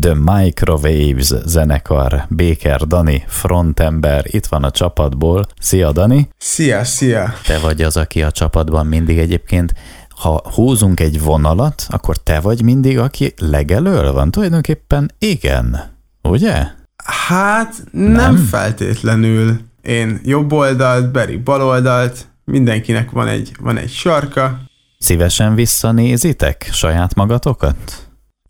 The 0.00 0.14
Microwaves 0.14 1.32
zenekar, 1.44 2.26
Béker 2.28 2.86
Dani, 2.86 3.24
frontember, 3.26 4.24
itt 4.26 4.46
van 4.46 4.64
a 4.64 4.70
csapatból. 4.70 5.46
Szia 5.60 5.92
Dani! 5.92 6.28
Szia, 6.38 6.84
szia! 6.84 7.34
Te 7.46 7.58
vagy 7.58 7.82
az, 7.82 7.96
aki 7.96 8.22
a 8.22 8.30
csapatban 8.30 8.86
mindig 8.86 9.18
egyébként 9.18 9.74
ha 10.08 10.42
húzunk 10.54 11.00
egy 11.00 11.20
vonalat, 11.20 11.86
akkor 11.88 12.16
te 12.16 12.40
vagy 12.40 12.62
mindig, 12.62 12.98
aki 12.98 13.34
legelől 13.36 14.12
van? 14.12 14.30
Tulajdonképpen 14.30 15.10
igen, 15.18 15.96
ugye? 16.22 16.66
Hát 17.04 17.74
nem, 17.90 18.12
nem 18.12 18.36
feltétlenül. 18.36 19.60
Én 19.82 20.20
jobb 20.24 20.52
oldalt, 20.52 21.12
Beri 21.12 21.36
bal 21.36 21.62
oldalt, 21.62 22.26
mindenkinek 22.44 23.10
van 23.10 23.28
egy, 23.28 23.52
van 23.60 23.76
egy 23.76 23.90
sarka. 23.90 24.58
Szívesen 24.98 25.54
visszanézitek 25.54 26.68
saját 26.72 27.14
magatokat? 27.14 28.07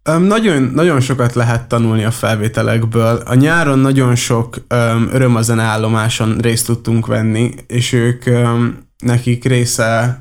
Um, 0.09 0.23
nagyon, 0.23 0.63
nagyon 0.63 1.01
sokat 1.01 1.35
lehet 1.35 1.69
tanulni 1.69 2.05
a 2.05 2.11
felvételekből. 2.11 3.23
A 3.25 3.35
nyáron 3.35 3.79
nagyon 3.79 4.15
sok 4.15 4.57
um, 4.57 5.09
öröm 5.13 5.37
a 5.37 5.61
állomáson 5.61 6.39
részt 6.39 6.67
tudtunk 6.67 7.07
venni, 7.07 7.55
és 7.67 7.93
ők 7.93 8.23
um, 8.27 8.79
nekik 8.99 9.45
része 9.45 10.21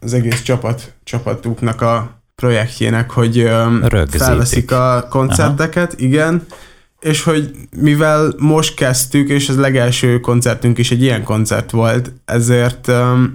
az 0.00 0.12
egész 0.14 0.42
csapat, 0.42 0.92
csapatuknak 1.04 1.80
a 1.80 2.20
projektjének, 2.34 3.10
hogy 3.10 3.38
um, 3.42 3.82
felveszik 4.10 4.72
a 4.72 5.06
koncerteket, 5.10 5.92
Aha. 5.92 6.02
igen, 6.02 6.46
és 7.00 7.22
hogy 7.22 7.50
mivel 7.76 8.34
most 8.38 8.74
kezdtük, 8.74 9.28
és 9.28 9.48
ez 9.48 9.56
legelső 9.58 10.20
koncertünk 10.20 10.78
is 10.78 10.90
egy 10.90 11.02
ilyen 11.02 11.22
koncert 11.22 11.70
volt, 11.70 12.12
ezért 12.24 12.88
um, 12.88 13.34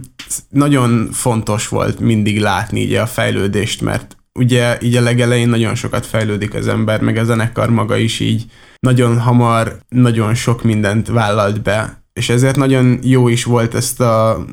nagyon 0.50 1.10
fontos 1.12 1.68
volt 1.68 2.00
mindig 2.00 2.40
látni 2.40 2.80
így 2.80 2.94
a 2.94 3.06
fejlődést, 3.06 3.82
mert 3.82 4.18
ugye 4.40 4.78
így 4.82 4.96
a 4.96 5.02
legelején 5.02 5.50
nagyon 5.50 5.76
sokat 5.76 6.06
fejlődik 6.06 6.54
az 6.54 6.68
ember, 6.68 7.02
meg 7.02 7.18
a 7.18 7.24
zenekar 7.24 7.70
maga 7.70 7.98
is 7.98 8.20
így 8.20 8.46
nagyon 8.80 9.20
hamar, 9.20 9.78
nagyon 9.90 10.34
sok 10.34 10.64
mindent 10.64 11.08
vállalt 11.08 11.62
be, 11.62 12.04
és 12.14 12.30
ezért 12.30 12.56
nagyon 12.56 13.00
jó 13.04 13.28
is 13.28 13.44
volt 13.44 13.74
ezt 13.76 14.00
a 14.00 14.46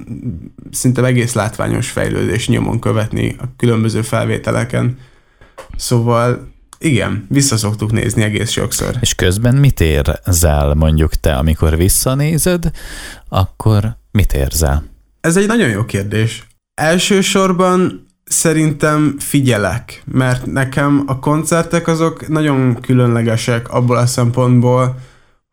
szinte 0.71 1.05
egész 1.05 1.33
látványos 1.33 1.91
fejlődést 1.91 2.49
nyomon 2.49 2.79
követni 2.79 3.37
a 3.39 3.45
különböző 3.57 4.03
felvételeken. 4.03 4.99
Szóval 5.77 6.49
igen, 6.79 7.27
visszaszoktuk 7.29 7.93
nézni 7.93 8.23
egész 8.23 8.51
sokszor. 8.51 8.97
És 9.01 9.15
közben 9.15 9.55
mit 9.55 9.81
érzel 9.81 10.75
mondjuk 10.75 11.15
te, 11.15 11.35
amikor 11.35 11.77
visszanézed, 11.77 12.71
akkor 13.29 13.97
mit 14.11 14.33
érzel? 14.33 14.85
Ez 15.21 15.37
egy 15.37 15.47
nagyon 15.47 15.69
jó 15.69 15.85
kérdés. 15.85 16.47
Elsősorban 16.75 18.07
szerintem 18.33 19.15
figyelek, 19.19 20.03
mert 20.13 20.47
nekem 20.47 21.03
a 21.07 21.19
koncertek 21.19 21.89
azok 21.89 22.29
nagyon 22.29 22.81
különlegesek 22.81 23.73
abból 23.73 23.97
a 23.97 24.07
szempontból, 24.07 24.97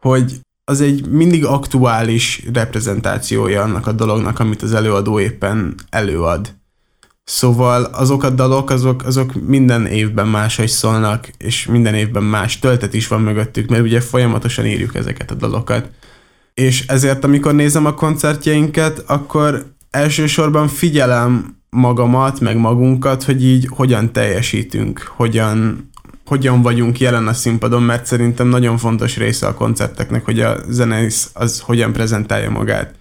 hogy 0.02 0.40
az 0.64 0.82
egy 0.82 1.08
mindig 1.10 1.46
aktuális 1.46 2.44
reprezentációja 2.54 3.62
annak 3.62 3.88
a 3.88 3.92
dolognak, 3.92 4.40
amit 4.40 4.62
az 4.62 4.74
előadó 4.74 5.20
éppen 5.20 5.76
előad. 5.90 6.56
Szóval 7.24 7.84
azok 7.84 8.24
a 8.24 8.30
dalok, 8.30 8.70
azok, 8.70 9.06
azok 9.06 9.34
minden 9.48 9.86
évben 9.86 10.28
máshogy 10.28 10.68
szólnak, 10.68 11.30
és 11.38 11.66
minden 11.66 11.94
évben 11.94 12.24
más 12.24 12.60
töltet 12.60 12.94
is 12.94 13.08
van 13.08 13.22
mögöttük, 13.22 13.70
mert 13.70 13.84
ugye 13.84 14.02
folyamatosan 14.02 14.66
írjuk 14.66 14.96
ezeket 14.96 15.32
a 15.32 15.36
dalokat. 15.36 15.90
És 16.54 16.88
ezért, 16.88 17.24
amikor 17.24 17.54
nézem 17.54 17.86
a 17.86 17.94
koncertjeinket, 17.94 19.04
akkor 19.08 19.74
elsősorban 19.90 20.68
figyelem 20.68 21.57
magamat, 21.78 22.40
meg 22.40 22.58
magunkat, 22.58 23.24
hogy 23.24 23.46
így 23.46 23.68
hogyan 23.70 24.12
teljesítünk, 24.12 25.12
hogyan, 25.16 25.90
hogyan 26.26 26.62
vagyunk 26.62 27.00
jelen 27.00 27.28
a 27.28 27.34
színpadon, 27.34 27.84
mert 27.84 28.06
szerintem 28.06 28.48
nagyon 28.48 28.78
fontos 28.78 29.18
része 29.18 29.48
a 29.48 29.54
koncerteknek, 29.54 30.26
hogy 30.26 30.40
a 30.40 30.58
zenész 30.70 31.30
az 31.34 31.60
hogyan 31.60 31.94
prezentálja 31.94 32.50
magát. 32.50 32.94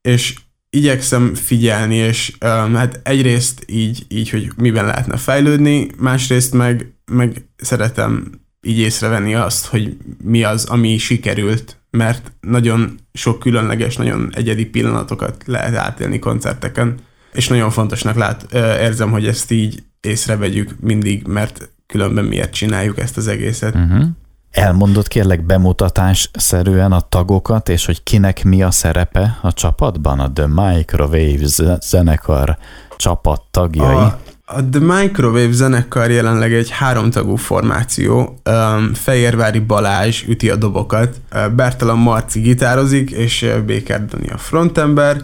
És 0.00 0.34
igyekszem 0.70 1.34
figyelni, 1.34 1.94
és 1.94 2.32
um, 2.44 2.74
hát 2.74 3.00
egyrészt 3.02 3.64
így, 3.66 4.04
így, 4.08 4.30
hogy 4.30 4.50
miben 4.56 4.84
lehetne 4.84 5.16
fejlődni, 5.16 5.90
másrészt 5.98 6.52
meg, 6.52 6.94
meg 7.12 7.48
szeretem 7.56 8.30
így 8.62 8.78
észrevenni 8.78 9.34
azt, 9.34 9.66
hogy 9.66 9.96
mi 10.24 10.42
az, 10.42 10.64
ami 10.64 10.98
sikerült, 10.98 11.76
mert 11.90 12.32
nagyon 12.40 12.98
sok 13.12 13.38
különleges, 13.38 13.96
nagyon 13.96 14.30
egyedi 14.34 14.66
pillanatokat 14.66 15.42
lehet 15.46 15.74
átélni 15.74 16.18
koncerteken, 16.18 16.98
és 17.32 17.48
nagyon 17.48 17.70
fontosnak 17.70 18.16
lát, 18.16 18.46
érzem, 18.80 19.10
hogy 19.10 19.26
ezt 19.26 19.50
így 19.50 19.82
észrevegyük 20.00 20.74
mindig, 20.80 21.26
mert 21.26 21.70
különben 21.86 22.24
miért 22.24 22.52
csináljuk 22.52 22.98
ezt 22.98 23.16
az 23.16 23.28
egészet. 23.28 23.74
Uh-huh. 23.74 24.04
Elmondott 24.50 25.08
kérlek 25.08 25.46
bemutatás 25.46 26.30
szerűen 26.32 26.92
a 26.92 27.00
tagokat, 27.00 27.68
és 27.68 27.86
hogy 27.86 28.02
kinek 28.02 28.44
mi 28.44 28.62
a 28.62 28.70
szerepe 28.70 29.38
a 29.42 29.52
csapatban, 29.52 30.20
a 30.20 30.32
The 30.32 30.46
Microwaves 30.46 31.60
zenekar 31.80 32.58
csapat 32.96 33.42
tagjai? 33.50 33.94
A, 33.94 34.18
a 34.44 34.68
The 34.70 34.80
Microwave 34.80 35.52
zenekar 35.52 36.10
jelenleg 36.10 36.54
egy 36.54 36.70
háromtagú 36.70 37.36
formáció. 37.36 38.38
Um, 38.50 38.94
Fehérvári 38.94 39.58
Balázs 39.58 40.22
üti 40.28 40.50
a 40.50 40.56
dobokat, 40.56 41.20
Bertalan 41.56 41.98
Marci 41.98 42.40
gitározik, 42.40 43.10
és 43.10 43.50
Béker 43.66 44.04
Dani 44.04 44.30
a 44.30 44.38
frontember, 44.38 45.22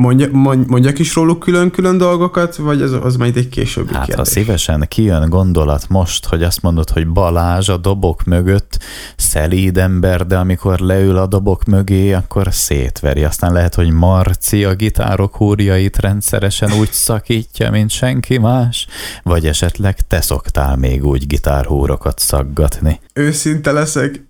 Mondja, 0.00 0.28
mond, 0.32 0.68
mondjak 0.68 0.98
is 0.98 1.14
róluk 1.14 1.38
külön-külön 1.38 1.98
dolgokat, 1.98 2.56
vagy 2.56 2.82
az, 2.82 2.92
az 2.92 3.16
majd 3.16 3.36
egy 3.36 3.48
későbbi 3.48 3.92
hát, 3.92 4.06
kérdés? 4.06 4.16
ha 4.16 4.24
szívesen 4.24 4.86
kijön 4.88 5.28
gondolat 5.28 5.88
most, 5.88 6.26
hogy 6.26 6.42
azt 6.42 6.62
mondod, 6.62 6.90
hogy 6.90 7.08
Balázs 7.08 7.68
a 7.68 7.76
dobok 7.76 8.24
mögött 8.24 8.78
szelíd 9.16 9.78
ember, 9.78 10.26
de 10.26 10.36
amikor 10.36 10.78
leül 10.78 11.16
a 11.16 11.26
dobok 11.26 11.64
mögé, 11.64 12.12
akkor 12.12 12.48
szétveri. 12.50 13.24
Aztán 13.24 13.52
lehet, 13.52 13.74
hogy 13.74 13.90
Marci 13.90 14.64
a 14.64 14.74
gitárok 14.74 15.36
húrjait 15.36 15.96
rendszeresen 15.96 16.72
úgy 16.72 16.90
szakítja, 16.92 17.70
mint 17.70 17.90
senki 17.90 18.38
más, 18.38 18.86
vagy 19.22 19.46
esetleg 19.46 20.06
te 20.06 20.20
szoktál 20.20 20.76
még 20.76 21.04
úgy 21.04 21.26
gitárhúrokat 21.26 22.18
szaggatni. 22.18 23.00
Őszinte 23.12 23.72
leszek, 23.72 24.24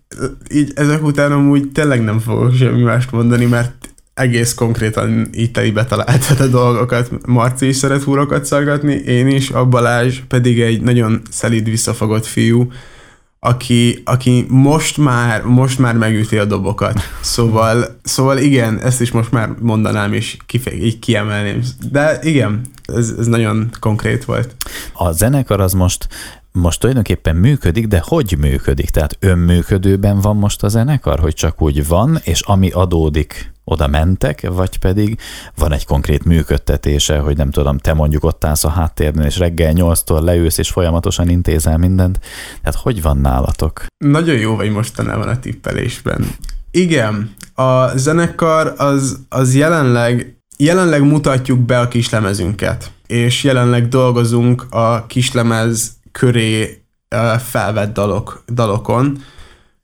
így 0.51 0.73
ezek 0.75 1.05
után 1.05 1.33
amúgy 1.33 1.73
tényleg 1.73 2.05
nem 2.05 2.19
fogok 2.19 2.55
semmi 2.55 2.83
mást 2.83 3.13
mondani, 3.13 3.45
mert 3.45 3.95
egész 4.17 4.55
konkrétan 4.55 5.29
így 5.35 5.51
telibe 5.51 5.85
találtad 5.85 6.41
a 6.41 6.47
dolgokat. 6.47 7.27
Marci 7.27 7.67
is 7.69 7.77
szeret 7.77 8.03
húrokat 8.03 8.45
szargatni, 8.45 8.95
én 8.95 9.27
is, 9.27 9.51
a 9.51 9.65
Balázs 9.65 10.21
pedig 10.29 10.61
egy 10.61 10.81
nagyon 10.81 11.23
szelíd, 11.31 11.65
visszafogott 11.65 12.27
fiú, 12.27 12.69
aki, 13.41 14.03
aki 14.05 14.47
most 14.49 14.97
már, 14.97 15.43
most 15.43 15.79
már 15.79 15.97
megüti 15.97 16.39
a 16.39 16.45
dobokat. 16.45 17.01
Szóval, 17.21 17.99
szóval 18.03 18.39
igen, 18.39 18.81
ezt 18.81 19.01
is 19.01 19.11
most 19.11 19.31
már 19.31 19.49
mondanám, 19.61 20.13
és 20.13 20.37
kife, 20.47 20.75
így 20.75 20.99
kiemelném. 20.99 21.63
De 21.91 22.19
igen, 22.23 22.61
ez, 22.85 23.15
ez 23.19 23.27
nagyon 23.27 23.71
konkrét 23.81 24.25
volt. 24.25 24.55
A 24.93 25.13
zenekar 25.13 25.61
az 25.61 25.73
most 25.73 26.09
most 26.57 26.81
tulajdonképpen 26.81 27.37
működik, 27.37 27.87
de 27.87 28.03
hogy 28.05 28.37
működik? 28.39 28.91
Tehát 28.91 29.17
önműködőben 29.21 30.21
van 30.21 30.37
most 30.37 30.63
a 30.63 30.69
zenekar, 30.69 31.19
hogy 31.19 31.35
csak 31.35 31.63
úgy 31.63 31.87
van, 31.87 32.19
és 32.23 32.41
ami 32.41 32.71
adódik, 32.71 33.55
oda 33.65 33.87
mentek, 33.87 34.49
vagy 34.49 34.79
pedig 34.79 35.19
van 35.57 35.73
egy 35.73 35.85
konkrét 35.85 36.25
működtetése, 36.25 37.19
hogy 37.19 37.37
nem 37.37 37.51
tudom, 37.51 37.79
te 37.79 37.93
mondjuk 37.93 38.25
ott 38.25 38.45
állsz 38.45 38.65
a 38.65 38.69
háttérben, 38.69 39.25
és 39.25 39.39
reggel 39.39 39.73
nyolctól 39.73 40.23
leülsz, 40.23 40.59
és 40.59 40.71
folyamatosan 40.71 41.29
intézel 41.29 41.79
mindent. 41.79 42.21
Tehát 42.63 42.79
hogy 42.81 43.03
van 43.03 43.19
nálatok? 43.19 43.87
Nagyon 44.05 44.37
jó 44.37 44.57
vagy 44.57 44.71
mostanában 44.71 45.29
a 45.29 45.39
tippelésben. 45.39 46.27
Igen, 46.71 47.35
a 47.55 47.97
zenekar 47.97 48.75
az, 48.77 49.19
az 49.29 49.55
jelenleg, 49.55 50.37
jelenleg 50.57 51.03
mutatjuk 51.03 51.59
be 51.59 51.79
a 51.81 51.89
kislemezünket, 51.89 52.91
és 53.07 53.45
jelenleg 53.45 53.89
dolgozunk 53.89 54.67
a 54.71 55.07
kislemez 55.07 55.96
köré 56.19 56.83
felvett 57.39 57.93
dalok, 57.93 58.45
dalokon, 58.53 59.19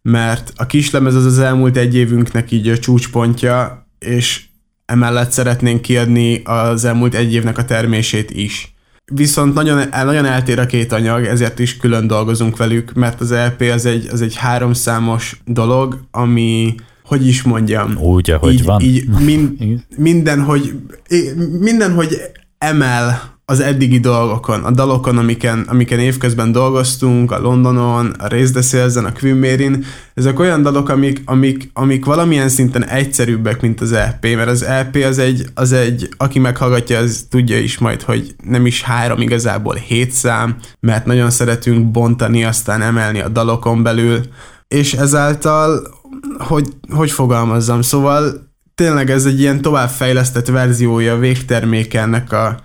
mert 0.03 0.53
a 0.57 0.67
kislemez 0.67 1.15
az 1.15 1.25
az 1.25 1.39
elmúlt 1.39 1.77
egy 1.77 1.95
évünknek 1.95 2.51
így 2.51 2.69
a 2.69 2.79
csúcspontja, 2.79 3.87
és 3.99 4.45
emellett 4.87 5.31
szeretnénk 5.31 5.83
kiadni 5.83 6.43
az 6.45 6.85
elmúlt 6.85 7.15
egy 7.15 7.35
évnek 7.35 7.59
a 7.59 7.65
termését 7.65 8.31
is. 8.31 8.75
Viszont 9.13 9.55
nagyon, 9.55 9.89
nagyon 10.05 10.25
eltér 10.25 10.59
a 10.59 10.67
két 10.67 10.93
anyag, 10.93 11.25
ezért 11.25 11.59
is 11.59 11.77
külön 11.77 12.07
dolgozunk 12.07 12.57
velük, 12.57 12.93
mert 12.93 13.21
az 13.21 13.33
LP 13.33 13.61
az 13.61 13.87
egy, 13.87 14.09
az 14.13 14.23
egy 14.23 14.37
háromszámos 14.37 15.41
dolog, 15.45 16.01
ami, 16.11 16.75
hogy 17.05 17.27
is 17.27 17.43
mondjam, 17.43 17.97
úgy, 17.97 18.31
ahogy 18.31 18.53
így, 18.53 18.65
van. 18.65 18.81
Így 18.81 19.09
min, 19.09 19.57
minden, 19.97 20.43
hogy, 20.43 20.75
minden, 21.61 21.95
hogy 21.95 22.21
emel 22.59 23.33
az 23.45 23.61
eddigi 23.61 24.01
dolgokon, 24.01 24.65
a 24.65 24.71
dalokon, 24.71 25.19
amiken, 25.19 25.65
amiken 25.69 25.99
évközben 25.99 26.53
dolgoztunk, 26.53 27.33
a 27.33 27.41
Londonon, 27.41 28.15
a 28.19 28.29
Race 28.29 28.51
the 28.53 28.63
Sales-en, 28.63 29.05
a 29.05 29.13
Quimmerin, 29.13 29.85
ezek 30.15 30.39
olyan 30.39 30.63
dalok, 30.63 30.89
amik, 30.89 31.23
amik, 31.25 31.71
amik 31.73 32.05
valamilyen 32.05 32.49
szinten 32.49 32.85
egyszerűbbek, 32.85 33.61
mint 33.61 33.81
az 33.81 33.93
EP, 33.93 34.23
mert 34.23 34.49
az 34.49 34.63
EP 34.63 34.97
az 34.97 35.19
egy, 35.19 35.45
az 35.55 35.73
egy, 35.73 36.09
aki 36.17 36.39
meghallgatja, 36.39 36.99
az 36.99 37.27
tudja 37.31 37.59
is 37.59 37.79
majd, 37.79 38.03
hogy 38.03 38.35
nem 38.45 38.67
is 38.67 38.83
három, 38.83 39.21
igazából 39.21 39.75
hét 39.75 40.11
szám, 40.11 40.57
mert 40.81 41.07
nagyon 41.07 41.31
szeretünk 41.31 41.91
bontani, 41.91 42.45
aztán 42.45 42.83
emelni 42.83 43.21
a 43.21 43.29
dalokon 43.29 43.83
belül, 43.83 44.21
és 44.69 44.93
ezáltal, 44.93 45.87
hogy, 46.39 46.69
hogy 46.91 47.11
fogalmazzam, 47.11 47.83
szóval 47.83 48.51
tényleg 48.75 49.11
ez 49.11 49.25
egy 49.25 49.41
ilyen 49.41 49.63
továbbfejlesztett 49.63 50.47
verziója, 50.47 51.17
végterméke 51.17 52.01
ennek, 52.01 52.33
a, 52.33 52.61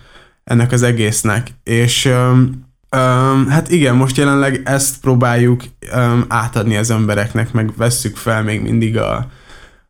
ennek 0.48 0.72
az 0.72 0.84
egésznek. 0.84 1.48
És 1.64 2.06
um, 2.06 2.66
um, 2.96 3.48
hát 3.48 3.72
igen, 3.72 3.96
most 3.96 4.18
jelenleg 4.18 4.62
ezt 4.66 5.00
próbáljuk 5.00 5.64
um, 5.96 6.26
átadni 6.28 6.78
az 6.78 6.90
embereknek, 6.90 7.52
meg 7.52 7.76
vesszük 7.76 8.16
fel 8.16 8.44
még 8.44 8.62
mindig 8.62 8.98
a, 8.98 9.28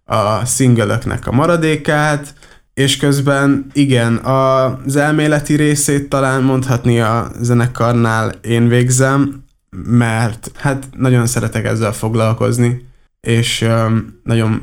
a 0.06 0.46
szingölöknek 0.46 1.28
a 1.28 1.32
maradékát, 1.32 2.34
és 2.74 2.98
közben 2.98 3.68
igen, 3.74 4.16
az 4.16 4.96
elméleti 4.96 5.56
részét 5.56 6.10
talán 6.10 6.44
mondhatni 6.44 7.00
a 7.00 7.32
zenekarnál 7.42 8.30
én 8.42 8.68
végzem, 8.68 9.44
mert 9.86 10.52
hát 10.56 10.88
nagyon 10.98 11.28
szeretek 11.28 11.66
ezzel 11.66 11.94
foglalkozni, 11.94 12.86
és 13.22 13.62
um, 13.62 14.20
nagyon 14.24 14.62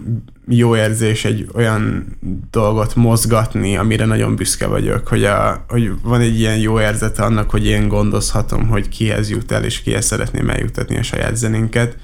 jó 0.49 0.76
érzés 0.76 1.25
egy 1.25 1.49
olyan 1.55 2.06
dolgot 2.50 2.94
mozgatni, 2.94 3.76
amire 3.76 4.05
nagyon 4.05 4.37
büszke 4.37 4.67
vagyok, 4.67 5.08
hogy, 5.08 5.25
a, 5.25 5.64
hogy 5.69 5.91
van 6.02 6.20
egy 6.20 6.38
ilyen 6.38 6.58
jó 6.58 6.81
érzete 6.81 7.23
annak, 7.23 7.50
hogy 7.50 7.67
én 7.67 7.88
gondozhatom, 7.88 8.69
hogy 8.69 8.88
kihez 8.88 9.31
jut 9.31 9.52
el, 9.52 9.64
és 9.64 9.82
kihez 9.82 10.05
szeretném 10.05 10.50
eljutatni 10.50 10.96
a 10.96 11.02
saját 11.02 11.37
zenénket. 11.37 11.96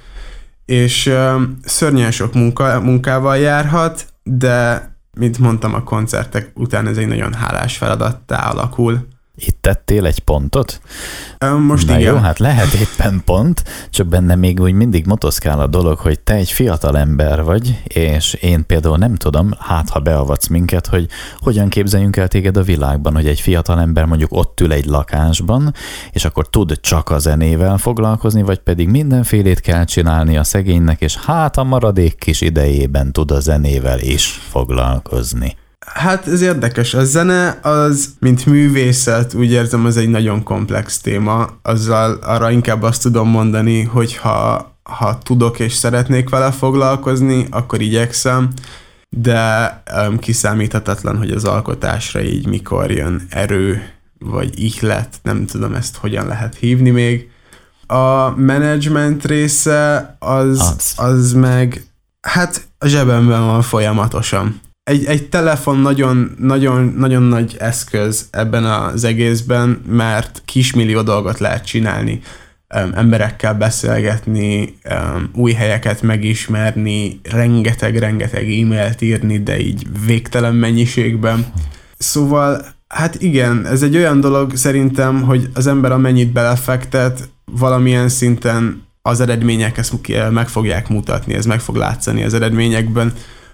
És 0.65 1.05
um, 1.05 1.57
szörnyen 1.63 2.11
sok 2.11 2.33
munka, 2.33 2.79
munkával 2.79 3.37
járhat, 3.37 4.05
de 4.23 4.89
mint 5.17 5.37
mondtam, 5.37 5.73
a 5.73 5.83
koncertek 5.83 6.51
után 6.53 6.87
ez 6.87 6.97
egy 6.97 7.07
nagyon 7.07 7.33
hálás 7.33 7.77
feladattá 7.77 8.49
alakul. 8.49 9.07
Itt 9.45 9.57
tettél 9.61 10.05
egy 10.05 10.19
pontot? 10.19 10.81
Most 11.59 11.87
Na 11.87 11.99
igen. 11.99 12.13
jó, 12.13 12.19
hát 12.19 12.39
lehet 12.39 12.73
éppen 12.73 13.21
pont, 13.25 13.63
csak 13.89 14.07
benne 14.07 14.35
még 14.35 14.59
úgy 14.59 14.73
mindig 14.73 15.05
motoszkál 15.05 15.59
a 15.59 15.67
dolog, 15.67 15.97
hogy 15.97 16.19
te 16.19 16.33
egy 16.33 16.51
fiatal 16.51 16.97
ember 16.97 17.43
vagy, 17.43 17.81
és 17.83 18.33
én 18.33 18.65
például 18.65 18.97
nem 18.97 19.15
tudom, 19.15 19.51
hát 19.59 19.89
ha 19.89 19.99
beavatsz 19.99 20.47
minket, 20.47 20.87
hogy 20.87 21.07
hogyan 21.39 21.69
képzeljünk 21.69 22.17
el 22.17 22.27
téged 22.27 22.57
a 22.57 22.63
világban, 22.63 23.13
hogy 23.13 23.27
egy 23.27 23.39
fiatal 23.39 23.79
ember 23.79 24.05
mondjuk 24.05 24.33
ott 24.33 24.59
ül 24.59 24.71
egy 24.71 24.85
lakásban, 24.85 25.73
és 26.11 26.25
akkor 26.25 26.49
tud 26.49 26.79
csak 26.81 27.09
a 27.09 27.19
zenével 27.19 27.77
foglalkozni, 27.77 28.41
vagy 28.41 28.59
pedig 28.59 28.87
mindenfélét 28.87 29.59
kell 29.59 29.85
csinálni 29.85 30.37
a 30.37 30.43
szegénynek, 30.43 31.01
és 31.01 31.17
hát 31.17 31.57
a 31.57 31.63
maradék 31.63 32.15
kis 32.15 32.41
idejében 32.41 33.11
tud 33.11 33.31
a 33.31 33.39
zenével 33.39 33.99
is 33.99 34.25
foglalkozni. 34.49 35.55
Hát 35.85 36.27
ez 36.27 36.41
érdekes. 36.41 36.93
A 36.93 37.03
zene 37.03 37.59
az, 37.61 38.13
mint 38.19 38.45
művészet, 38.45 39.33
úgy 39.33 39.51
érzem, 39.51 39.85
az 39.85 39.97
egy 39.97 40.09
nagyon 40.09 40.43
komplex 40.43 40.99
téma. 40.99 41.49
Azzal 41.61 42.13
arra 42.21 42.51
inkább 42.51 42.81
azt 42.81 43.01
tudom 43.01 43.29
mondani, 43.29 43.81
hogy 43.83 44.15
ha, 44.15 44.71
ha 44.83 45.17
tudok 45.17 45.59
és 45.59 45.73
szeretnék 45.73 46.29
vele 46.29 46.51
foglalkozni, 46.51 47.47
akkor 47.49 47.81
igyekszem, 47.81 48.49
de 49.09 49.81
um, 50.07 50.19
kiszámíthatatlan, 50.19 51.17
hogy 51.17 51.31
az 51.31 51.43
alkotásra 51.43 52.21
így 52.21 52.47
mikor 52.47 52.91
jön 52.91 53.25
erő, 53.29 53.81
vagy 54.19 54.59
ihlet, 54.59 55.19
nem 55.23 55.45
tudom 55.45 55.73
ezt 55.73 55.97
hogyan 55.97 56.27
lehet 56.27 56.55
hívni 56.55 56.89
még. 56.89 57.29
A 57.87 58.29
management 58.29 59.25
része 59.25 60.15
az, 60.19 60.59
Az. 60.59 60.93
az 60.95 61.33
meg, 61.33 61.85
hát 62.21 62.67
a 62.77 62.87
zsebemben 62.87 63.45
van 63.45 63.61
folyamatosan 63.61 64.61
egy, 64.83 65.05
egy 65.05 65.29
telefon 65.29 65.77
nagyon, 65.77 66.35
nagyon, 66.39 66.93
nagyon 66.97 67.23
nagy 67.23 67.55
eszköz 67.59 68.27
ebben 68.31 68.65
az 68.65 69.03
egészben, 69.03 69.81
mert 69.87 70.41
kismillió 70.45 71.01
dolgot 71.01 71.39
lehet 71.39 71.65
csinálni, 71.65 72.21
emberekkel 72.93 73.53
beszélgetni, 73.53 74.77
új 75.33 75.51
helyeket 75.51 76.01
megismerni, 76.01 77.19
rengeteg-rengeteg 77.23 78.51
e-mailt 78.51 79.01
írni, 79.01 79.43
de 79.43 79.59
így 79.59 79.87
végtelen 80.05 80.55
mennyiségben. 80.55 81.45
Szóval, 81.97 82.65
hát 82.87 83.21
igen, 83.21 83.65
ez 83.65 83.81
egy 83.81 83.95
olyan 83.95 84.19
dolog 84.19 84.55
szerintem, 84.55 85.21
hogy 85.21 85.49
az 85.53 85.67
ember 85.67 85.91
amennyit 85.91 86.31
belefektet, 86.31 87.29
valamilyen 87.45 88.09
szinten 88.09 88.83
az 89.01 89.19
eredmények 89.19 89.77
ezt 89.77 89.93
meg 90.31 90.47
fogják 90.47 90.87
mutatni, 90.89 91.33
ez 91.33 91.45
meg 91.45 91.59
fog 91.59 91.75
látszani 91.75 92.23
az 92.23 92.33
eredményekben, 92.33 93.13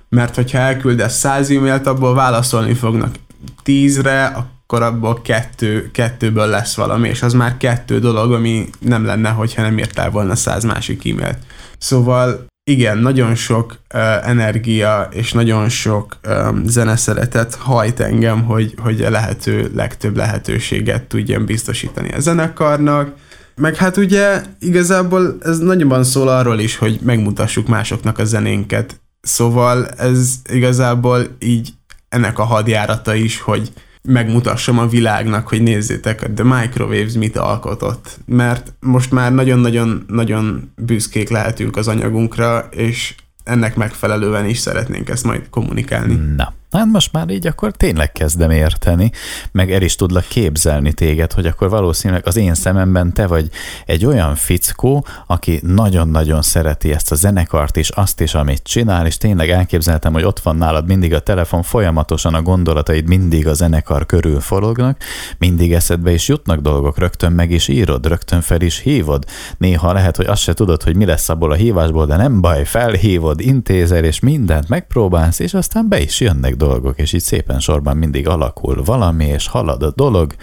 mert 0.09 0.35
hogyha 0.35 0.57
elküldesz 0.57 1.17
száz 1.17 1.49
e-mailt, 1.49 1.87
abból 1.87 2.13
válaszolni 2.13 2.73
fognak 2.73 3.15
tízre, 3.63 4.25
akkor 4.25 4.81
abból 4.81 5.21
kettő, 5.21 5.89
kettőből 5.91 6.47
lesz 6.47 6.75
valami, 6.75 7.07
és 7.07 7.21
az 7.21 7.33
már 7.33 7.57
kettő 7.57 7.99
dolog, 7.99 8.31
ami 8.31 8.69
nem 8.79 9.05
lenne, 9.05 9.29
hogyha 9.29 9.61
nem 9.61 9.77
írtál 9.77 10.09
volna 10.09 10.35
száz 10.35 10.63
másik 10.63 11.09
e-mailt. 11.09 11.37
Szóval 11.77 12.45
igen, 12.69 12.97
nagyon 12.97 13.35
sok 13.35 13.79
uh, 13.93 14.29
energia 14.29 15.07
és 15.11 15.31
nagyon 15.31 15.69
sok 15.69 16.17
um, 16.27 16.63
zeneszeretet 16.65 17.55
hajt 17.55 17.99
engem, 17.99 18.43
hogy, 18.43 18.73
hogy 18.77 19.01
a 19.01 19.09
lehető 19.09 19.71
legtöbb 19.75 20.15
lehetőséget 20.15 21.03
tudjam 21.03 21.45
biztosítani 21.45 22.11
a 22.11 22.19
zenekarnak, 22.19 23.15
meg 23.55 23.75
hát 23.75 23.97
ugye 23.97 24.41
igazából 24.59 25.37
ez 25.41 25.59
nagyobban 25.59 26.03
szól 26.03 26.27
arról 26.27 26.59
is, 26.59 26.77
hogy 26.77 26.99
megmutassuk 27.03 27.67
másoknak 27.67 28.17
a 28.19 28.25
zenénket, 28.25 29.01
Szóval 29.27 29.87
ez 29.87 30.35
igazából 30.49 31.27
így 31.39 31.73
ennek 32.09 32.39
a 32.39 32.43
hadjárata 32.43 33.13
is, 33.13 33.39
hogy 33.39 33.71
megmutassam 34.01 34.79
a 34.79 34.87
világnak, 34.87 35.47
hogy 35.47 35.61
nézzétek, 35.61 36.21
a 36.21 36.33
The 36.35 36.43
Microwaves 36.43 37.13
mit 37.13 37.37
alkotott. 37.37 38.19
Mert 38.25 38.73
most 38.79 39.11
már 39.11 39.33
nagyon-nagyon-nagyon 39.33 40.71
büszkék 40.75 41.29
lehetünk 41.29 41.77
az 41.77 41.87
anyagunkra, 41.87 42.67
és 42.71 43.15
ennek 43.43 43.75
megfelelően 43.75 44.45
is 44.45 44.57
szeretnénk 44.57 45.09
ezt 45.09 45.23
majd 45.23 45.49
kommunikálni. 45.49 46.19
Na, 46.35 46.53
hát 46.71 46.85
most 46.85 47.11
már 47.11 47.29
így 47.29 47.47
akkor 47.47 47.71
tényleg 47.71 48.11
kezdem 48.11 48.51
érteni, 48.51 49.11
meg 49.51 49.71
el 49.71 49.81
is 49.81 49.95
tudlak 49.95 50.25
képzelni 50.27 50.93
téged, 50.93 51.31
hogy 51.31 51.45
akkor 51.45 51.69
valószínűleg 51.69 52.27
az 52.27 52.35
én 52.35 52.53
szememben 52.53 53.13
te 53.13 53.27
vagy 53.27 53.49
egy 53.85 54.05
olyan 54.05 54.35
fickó, 54.35 55.05
aki 55.27 55.59
nagyon-nagyon 55.63 56.41
szereti 56.41 56.91
ezt 56.93 57.11
a 57.11 57.15
zenekart 57.15 57.75
is, 57.75 57.89
azt 57.89 58.21
is, 58.21 58.33
amit 58.33 58.63
csinál, 58.63 59.05
és 59.05 59.17
tényleg 59.17 59.49
elképzeltem, 59.49 60.13
hogy 60.13 60.23
ott 60.23 60.39
van 60.39 60.55
nálad 60.55 60.87
mindig 60.87 61.13
a 61.13 61.19
telefon, 61.19 61.63
folyamatosan 61.63 62.33
a 62.33 62.41
gondolataid 62.41 63.07
mindig 63.07 63.47
a 63.47 63.53
zenekar 63.53 64.05
körül 64.05 64.39
forognak, 64.39 64.97
mindig 65.37 65.73
eszedbe 65.73 66.11
is 66.11 66.27
jutnak 66.27 66.59
dolgok, 66.59 66.97
rögtön 66.97 67.31
meg 67.31 67.51
is 67.51 67.67
írod, 67.67 68.07
rögtön 68.07 68.41
fel 68.41 68.61
is 68.61 68.79
hívod. 68.79 69.25
Néha 69.57 69.93
lehet, 69.93 70.15
hogy 70.15 70.25
azt 70.25 70.41
se 70.41 70.53
tudod, 70.53 70.83
hogy 70.83 70.95
mi 70.95 71.05
lesz 71.05 71.29
abból 71.29 71.51
a 71.51 71.55
hívásból, 71.55 72.05
de 72.05 72.15
nem 72.15 72.41
baj, 72.41 72.65
felhívod, 72.65 73.39
intézel, 73.39 74.03
és 74.03 74.19
mindent 74.19 74.69
megpróbálsz, 74.69 75.39
és 75.39 75.53
aztán 75.53 75.87
be 75.89 75.99
is 75.99 76.19
jönnek 76.19 76.55
dolgok, 76.57 76.99
és 76.99 77.13
így 77.13 77.21
szépen 77.21 77.59
sorban 77.59 77.97
mindig 77.97 78.27
alakul 78.27 78.83
valami, 78.83 79.25
és 79.25 79.47
halad 79.47 79.83
a 79.83 79.91
dolog. 79.95 80.35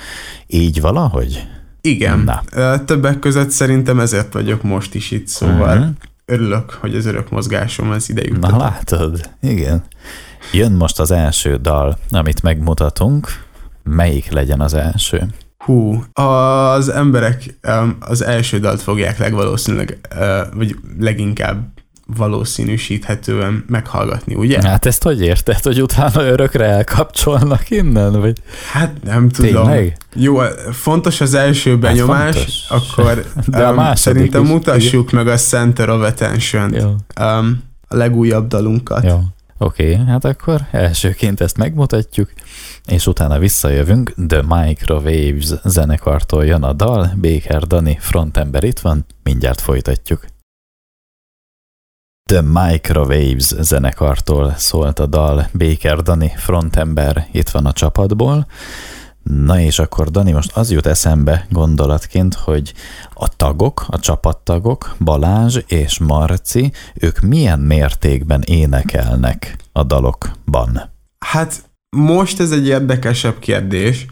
Így 0.47 0.81
valahogy? 0.81 1.43
Igen. 1.81 2.19
Na. 2.19 2.43
Többek 2.85 3.19
között 3.19 3.51
szerintem 3.51 4.01
ezért 4.01 4.33
vagyok 4.33 4.63
most 4.63 4.95
is 4.95 5.11
itt, 5.11 5.27
szóval 5.27 5.79
uh-huh. 5.79 5.95
örülök, 6.25 6.79
hogy 6.81 6.95
az 6.95 7.07
örök 7.07 7.31
mozgásom 7.31 7.91
az 7.91 8.11
ide 8.11 8.23
Na 8.41 8.57
látod, 8.57 9.31
igen. 9.41 9.83
Jön 10.53 10.73
most 10.73 11.01
az 11.01 11.11
első 11.11 11.57
dal, 11.57 11.99
amit 12.11 12.43
megmutatunk. 12.43 13.29
Melyik 13.83 14.31
legyen 14.31 14.61
az 14.61 14.75
első? 14.75 15.27
Hú, 15.59 16.05
az 16.13 16.89
emberek 16.89 17.59
em, 17.61 17.97
az 18.01 18.23
első 18.23 18.59
dalt 18.59 18.83
fogják 18.83 19.19
legvalószínűleg, 19.19 19.99
vagy 20.55 20.77
leginkább 20.99 21.75
valószínűsíthetően 22.07 23.65
meghallgatni, 23.69 24.35
ugye? 24.35 24.63
Hát 24.63 24.87
ezt 24.87 25.03
hogy 25.03 25.21
érted, 25.21 25.63
hogy 25.63 25.83
utána 25.83 26.23
örökre 26.23 26.65
elkapcsolnak 26.65 27.71
innen? 27.71 28.21
Vagy? 28.21 28.39
Hát 28.73 28.93
nem 29.05 29.29
tudom. 29.29 29.65
Tényleg? 29.65 29.97
Jó, 30.15 30.39
fontos 30.73 31.21
az 31.21 31.35
első 31.35 31.79
benyomás, 31.79 32.35
fontos. 32.35 32.67
akkor 32.69 33.27
De 33.47 33.67
a 33.67 33.75
második 33.75 34.17
szerintem 34.17 34.43
is, 34.43 34.49
mutassuk 34.49 35.11
meg 35.11 35.29
a 35.29 35.37
Center 35.37 35.89
of 35.89 36.03
Attention, 36.03 36.75
Jó. 36.75 36.89
um, 37.21 37.63
a 37.89 37.97
legújabb 37.97 38.47
dalunkat. 38.47 39.05
Jó. 39.05 39.21
Oké, 39.59 39.93
okay, 39.93 40.05
hát 40.07 40.25
akkor 40.25 40.61
elsőként 40.71 41.41
ezt 41.41 41.57
megmutatjuk, 41.57 42.31
és 42.87 43.07
utána 43.07 43.39
visszajövünk. 43.39 44.15
The 44.29 44.43
Microwaves 44.49 45.53
zenekartól 45.65 46.45
jön 46.45 46.63
a 46.63 46.73
dal, 46.73 47.13
Baker 47.17 47.63
Dani 47.63 47.97
frontember 48.01 48.65
itt 48.65 48.79
van, 48.79 49.07
mindjárt 49.23 49.61
folytatjuk. 49.61 50.25
The 52.31 52.41
Microwaves 52.41 53.55
zenekartól 53.61 54.55
szólt 54.57 54.99
a 54.99 55.07
dal, 55.07 55.49
Baker 55.53 56.03
Dani 56.03 56.33
frontember 56.37 57.29
itt 57.33 57.49
van 57.49 57.67
a 57.67 57.73
csapatból. 57.73 58.47
Na 59.23 59.61
és 59.61 59.79
akkor 59.79 60.11
Dani, 60.11 60.33
most 60.33 60.57
az 60.57 60.71
jut 60.71 60.87
eszembe 60.87 61.47
gondolatként, 61.51 62.35
hogy 62.35 62.75
a 63.15 63.37
tagok, 63.37 63.85
a 63.89 63.99
csapattagok, 63.99 64.97
Balázs 64.99 65.59
és 65.67 65.99
Marci, 65.99 66.73
ők 66.95 67.21
milyen 67.21 67.61
mértékben 67.61 68.43
énekelnek 68.43 69.57
a 69.73 69.83
dalokban? 69.83 70.91
Hát 71.19 71.71
most 71.97 72.41
ez 72.41 72.51
egy 72.51 72.67
érdekesebb 72.67 73.39
kérdés. 73.39 74.07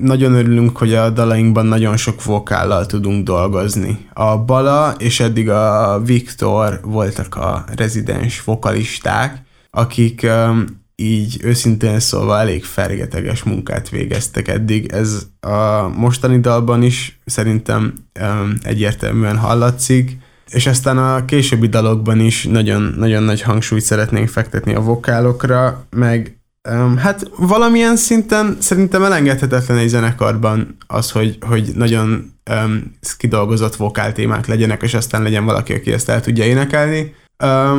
Nagyon 0.00 0.34
örülünk, 0.34 0.76
hogy 0.76 0.94
a 0.94 1.10
dalainkban 1.10 1.66
nagyon 1.66 1.96
sok 1.96 2.24
vokállal 2.24 2.86
tudunk 2.86 3.24
dolgozni. 3.24 4.08
A 4.12 4.38
Bala 4.38 4.94
és 4.98 5.20
eddig 5.20 5.50
a 5.50 6.00
Viktor 6.04 6.80
voltak 6.82 7.34
a 7.34 7.64
rezidens 7.76 8.44
vokalisták, 8.44 9.42
akik 9.70 10.26
így 10.96 11.36
őszintén 11.42 12.00
szólva 12.00 12.38
elég 12.38 12.64
fergeteges 12.64 13.42
munkát 13.42 13.88
végeztek 13.88 14.48
eddig. 14.48 14.92
Ez 14.92 15.26
a 15.40 15.88
mostani 15.88 16.40
dalban 16.40 16.82
is 16.82 17.20
szerintem 17.24 17.92
egyértelműen 18.62 19.36
hallatszik, 19.36 20.18
és 20.50 20.66
aztán 20.66 20.98
a 20.98 21.24
későbbi 21.24 21.66
dalokban 21.66 22.20
is 22.20 22.44
nagyon, 22.44 22.94
nagyon 22.96 23.22
nagy 23.22 23.42
hangsúlyt 23.42 23.84
szeretnénk 23.84 24.28
fektetni 24.28 24.74
a 24.74 24.80
vokálokra, 24.80 25.86
meg 25.90 26.37
um, 26.70 26.96
hát 26.96 27.30
valamilyen 27.36 27.96
szinten 27.96 28.56
szerintem 28.60 29.02
elengedhetetlen 29.02 29.78
egy 29.78 29.88
zenekarban 29.88 30.76
az, 30.86 31.10
hogy, 31.10 31.38
hogy 31.40 31.70
nagyon 31.74 32.32
um, 32.50 32.96
kidolgozott 33.16 33.76
vokáltémák 33.76 34.46
legyenek, 34.46 34.82
és 34.82 34.94
aztán 34.94 35.22
legyen 35.22 35.44
valaki, 35.44 35.72
aki 35.72 35.92
ezt 35.92 36.08
el 36.08 36.20
tudja 36.20 36.44
énekelni 36.44 37.14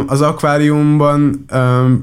az 0.08 0.22
akváriumban 0.22 1.46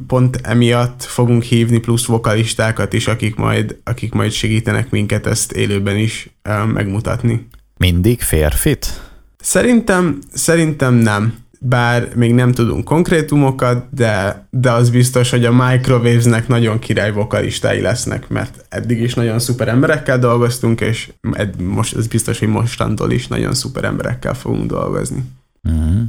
pont 0.06 0.38
emiatt 0.42 1.02
fogunk 1.02 1.42
hívni 1.42 1.78
plusz 1.78 2.06
vokalistákat 2.06 2.92
is, 2.92 3.06
akik 3.06 3.36
majd, 3.36 3.76
akik 3.84 4.12
majd 4.12 4.30
segítenek 4.30 4.90
minket 4.90 5.26
ezt 5.26 5.52
élőben 5.52 5.96
is 5.96 6.30
megmutatni. 6.72 7.48
Mindig 7.78 8.20
férfit? 8.20 9.00
Szerintem, 9.38 10.18
szerintem 10.32 10.94
nem. 10.94 11.34
Bár 11.60 12.08
még 12.14 12.34
nem 12.34 12.52
tudunk 12.52 12.84
konkrétumokat, 12.84 13.86
de, 13.90 14.46
de 14.50 14.70
az 14.70 14.90
biztos, 14.90 15.30
hogy 15.30 15.44
a 15.44 15.52
Microwavesnek 15.52 16.48
nagyon 16.48 16.78
király 16.78 17.12
vokalistái 17.12 17.80
lesznek, 17.80 18.28
mert 18.28 18.64
eddig 18.68 19.00
is 19.00 19.14
nagyon 19.14 19.38
szuper 19.38 19.68
emberekkel 19.68 20.18
dolgoztunk, 20.18 20.80
és 20.80 21.12
most 21.58 21.96
ez 21.96 22.06
biztos, 22.06 22.38
hogy 22.38 22.48
mostantól 22.48 23.10
is 23.10 23.26
nagyon 23.26 23.54
szuper 23.54 23.84
emberekkel 23.84 24.34
fogunk 24.34 24.70
dolgozni. 24.70 25.22
Mm. 25.70 26.02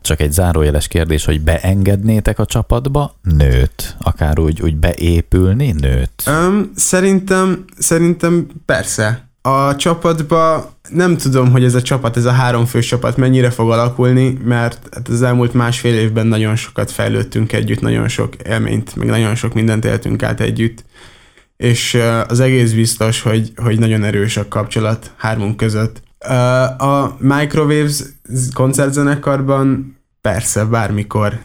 Csak 0.00 0.20
egy 0.20 0.32
zárójeles 0.32 0.88
kérdés, 0.88 1.24
hogy 1.24 1.40
beengednétek 1.40 2.38
a 2.38 2.46
csapatba 2.46 3.18
nőt? 3.22 3.96
Akár 3.98 4.38
úgy, 4.38 4.62
úgy 4.62 4.76
beépülni 4.76 5.72
nőt? 5.72 6.22
Um, 6.26 6.70
szerintem, 6.74 7.64
szerintem 7.78 8.46
persze. 8.64 9.28
A 9.46 9.76
csapatba 9.76 10.72
nem 10.88 11.16
tudom, 11.16 11.50
hogy 11.50 11.64
ez 11.64 11.74
a 11.74 11.82
csapat, 11.82 12.16
ez 12.16 12.24
a 12.24 12.30
háromfős 12.30 12.86
csapat 12.86 13.16
mennyire 13.16 13.50
fog 13.50 13.70
alakulni, 13.70 14.38
mert 14.44 14.88
hát 14.92 15.08
az 15.08 15.22
elmúlt 15.22 15.54
másfél 15.54 15.94
évben 15.94 16.26
nagyon 16.26 16.56
sokat 16.56 16.90
fejlődtünk 16.90 17.52
együtt, 17.52 17.80
nagyon 17.80 18.08
sok 18.08 18.34
élményt, 18.48 18.96
meg 18.96 19.08
nagyon 19.08 19.34
sok 19.34 19.54
mindent 19.54 19.84
éltünk 19.84 20.22
át 20.22 20.40
együtt, 20.40 20.84
és 21.56 21.98
az 22.28 22.40
egész 22.40 22.72
biztos, 22.72 23.22
hogy, 23.22 23.52
hogy 23.56 23.78
nagyon 23.78 24.04
erős 24.04 24.36
a 24.36 24.48
kapcsolat 24.48 25.10
hármunk 25.16 25.56
között. 25.56 26.02
A 26.78 27.16
Microwaves 27.18 28.02
koncertzenekarban 28.54 29.95
persze, 30.32 30.64
bármikor. 30.64 31.38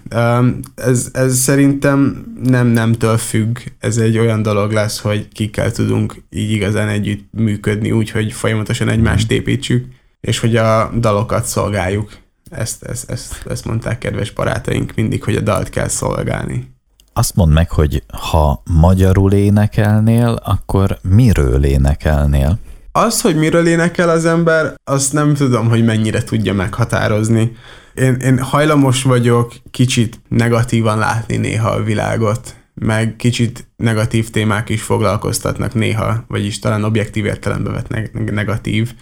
Ez, 0.76 1.10
ez 1.14 1.38
szerintem 1.38 2.26
nem 2.44 2.68
nemtől 2.68 3.18
függ. 3.18 3.58
Ez 3.80 3.98
egy 3.98 4.18
olyan 4.18 4.42
dolog 4.42 4.72
lesz, 4.72 5.00
hogy 5.00 5.28
kikkel 5.28 5.72
tudunk 5.72 6.24
így 6.30 6.52
igazán 6.52 6.88
együtt 6.88 7.30
működni, 7.32 7.92
úgy, 7.92 8.10
hogy 8.10 8.34
folyamatosan 8.34 8.90
egymást 8.90 9.26
mhm. 9.26 9.34
építsük, 9.34 9.86
és 10.22 10.40
hogy 10.40 10.56
a 10.56 10.92
dalokat 11.00 11.46
szolgáljuk. 11.46 12.12
Ezt, 12.50 12.84
ezt, 12.84 13.10
ezt, 13.10 13.46
ezt 13.50 13.66
mondták 13.66 13.98
kedves 13.98 14.32
barátaink 14.32 14.92
mindig, 14.96 15.24
hogy 15.24 15.36
a 15.36 15.42
dalt 15.42 15.70
kell 15.70 15.88
szolgálni. 15.88 16.72
Azt 17.14 17.36
mondd 17.36 17.52
meg, 17.52 17.70
hogy 17.70 18.04
ha 18.32 18.64
magyarul 18.82 19.34
énekelnél, 19.34 20.40
akkor 20.44 20.98
miről 21.02 21.64
énekelnél? 21.64 22.60
Az, 22.92 23.22
hogy 23.22 23.36
miről 23.36 23.68
énekel 23.68 24.10
az 24.10 24.26
ember, 24.26 24.74
azt 24.84 25.14
nem 25.14 25.34
tudom, 25.34 25.70
hogy 25.70 25.86
mennyire 25.86 26.24
tudja 26.24 26.54
meghatározni. 26.54 27.56
Én, 27.94 28.14
én 28.14 28.40
hajlamos 28.40 29.04
vagyok 29.04 29.54
kicsit 29.72 30.22
negatívan 30.28 30.98
látni 30.98 31.38
néha 31.38 31.70
a 31.70 31.84
világot, 31.84 32.56
meg 32.74 33.16
kicsit 33.16 33.68
negatív 33.76 34.30
témák 34.30 34.70
is 34.70 34.82
foglalkoztatnak 34.82 35.74
néha, 35.74 36.24
vagyis 36.28 36.60
talán 36.60 36.84
objektív 36.84 37.26
értelembe 37.26 37.70
vett 37.70 38.12
negatív, 38.14 38.94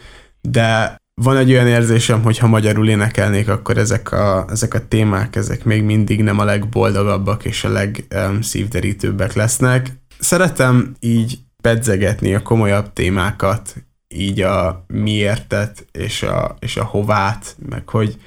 de 0.41 0.97
van 1.21 1.37
egy 1.37 1.51
olyan 1.51 1.67
érzésem, 1.67 2.21
hogy 2.21 2.37
ha 2.37 2.47
magyarul 2.47 2.89
énekelnék, 2.89 3.49
akkor 3.49 3.77
ezek 3.77 4.11
a, 4.11 4.45
ezek 4.49 4.73
a 4.73 4.87
témák, 4.87 5.35
ezek 5.35 5.63
még 5.63 5.83
mindig 5.83 6.23
nem 6.23 6.39
a 6.39 6.43
legboldogabbak 6.43 7.45
és 7.45 7.63
a 7.63 7.69
legszívderítőbbek 7.69 9.33
lesznek. 9.33 9.91
Szeretem 10.19 10.95
így 10.99 11.39
pedzegetni 11.61 12.35
a 12.35 12.41
komolyabb 12.41 12.93
témákat, 12.93 13.75
így 14.07 14.41
a 14.41 14.85
miértet 14.87 15.85
és 15.91 16.23
a, 16.23 16.55
és 16.59 16.77
a 16.77 16.83
hovát, 16.83 17.55
meg 17.69 17.89
hogy, 17.89 18.17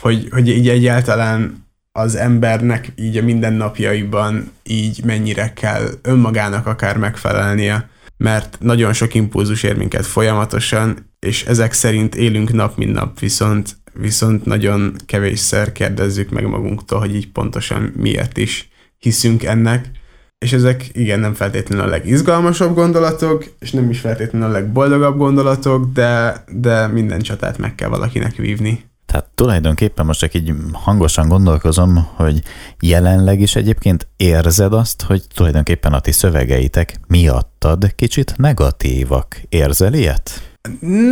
hogy, 0.00 0.28
hogy 0.30 0.48
így 0.48 0.68
egyáltalán 0.68 1.66
az 1.92 2.14
embernek 2.14 2.92
így 2.96 3.16
a 3.16 3.22
mindennapjaiban 3.22 4.50
így 4.62 5.04
mennyire 5.04 5.52
kell 5.52 5.88
önmagának 6.02 6.66
akár 6.66 6.96
megfelelnie, 6.96 7.88
mert 8.16 8.56
nagyon 8.60 8.92
sok 8.92 9.14
impulzus 9.14 9.62
ér 9.62 9.76
minket 9.76 10.06
folyamatosan, 10.06 11.12
és 11.18 11.44
ezek 11.44 11.72
szerint 11.72 12.14
élünk 12.14 12.52
nap, 12.52 12.76
mint 12.76 12.92
nap, 12.92 13.18
viszont, 13.18 13.76
viszont 13.92 14.44
nagyon 14.44 14.94
kevésszer 15.06 15.72
kérdezzük 15.72 16.30
meg 16.30 16.46
magunktól, 16.46 16.98
hogy 16.98 17.14
így 17.14 17.32
pontosan 17.32 17.92
miért 17.96 18.36
is 18.36 18.68
hiszünk 18.98 19.44
ennek, 19.44 19.90
és 20.38 20.52
ezek 20.52 20.88
igen 20.92 21.20
nem 21.20 21.34
feltétlenül 21.34 21.84
a 21.84 21.88
legizgalmasabb 21.88 22.74
gondolatok, 22.74 23.44
és 23.58 23.70
nem 23.70 23.90
is 23.90 24.00
feltétlenül 24.00 24.48
a 24.48 24.52
legboldogabb 24.52 25.16
gondolatok, 25.16 25.92
de, 25.92 26.44
de 26.52 26.86
minden 26.86 27.20
csatát 27.20 27.58
meg 27.58 27.74
kell 27.74 27.88
valakinek 27.88 28.36
vívni. 28.36 28.84
Tehát 29.18 29.32
tulajdonképpen 29.34 30.06
most 30.06 30.20
csak 30.20 30.34
így 30.34 30.52
hangosan 30.72 31.28
gondolkozom, 31.28 32.08
hogy 32.14 32.42
jelenleg 32.80 33.40
is 33.40 33.56
egyébként 33.56 34.08
érzed 34.16 34.72
azt, 34.72 35.02
hogy 35.02 35.22
tulajdonképpen 35.34 35.92
a 35.92 36.00
ti 36.00 36.12
szövegeitek 36.12 37.00
miattad 37.08 37.94
kicsit 37.94 38.34
negatívak. 38.36 39.40
Érzel 39.48 39.94
ilyet? 39.94 40.42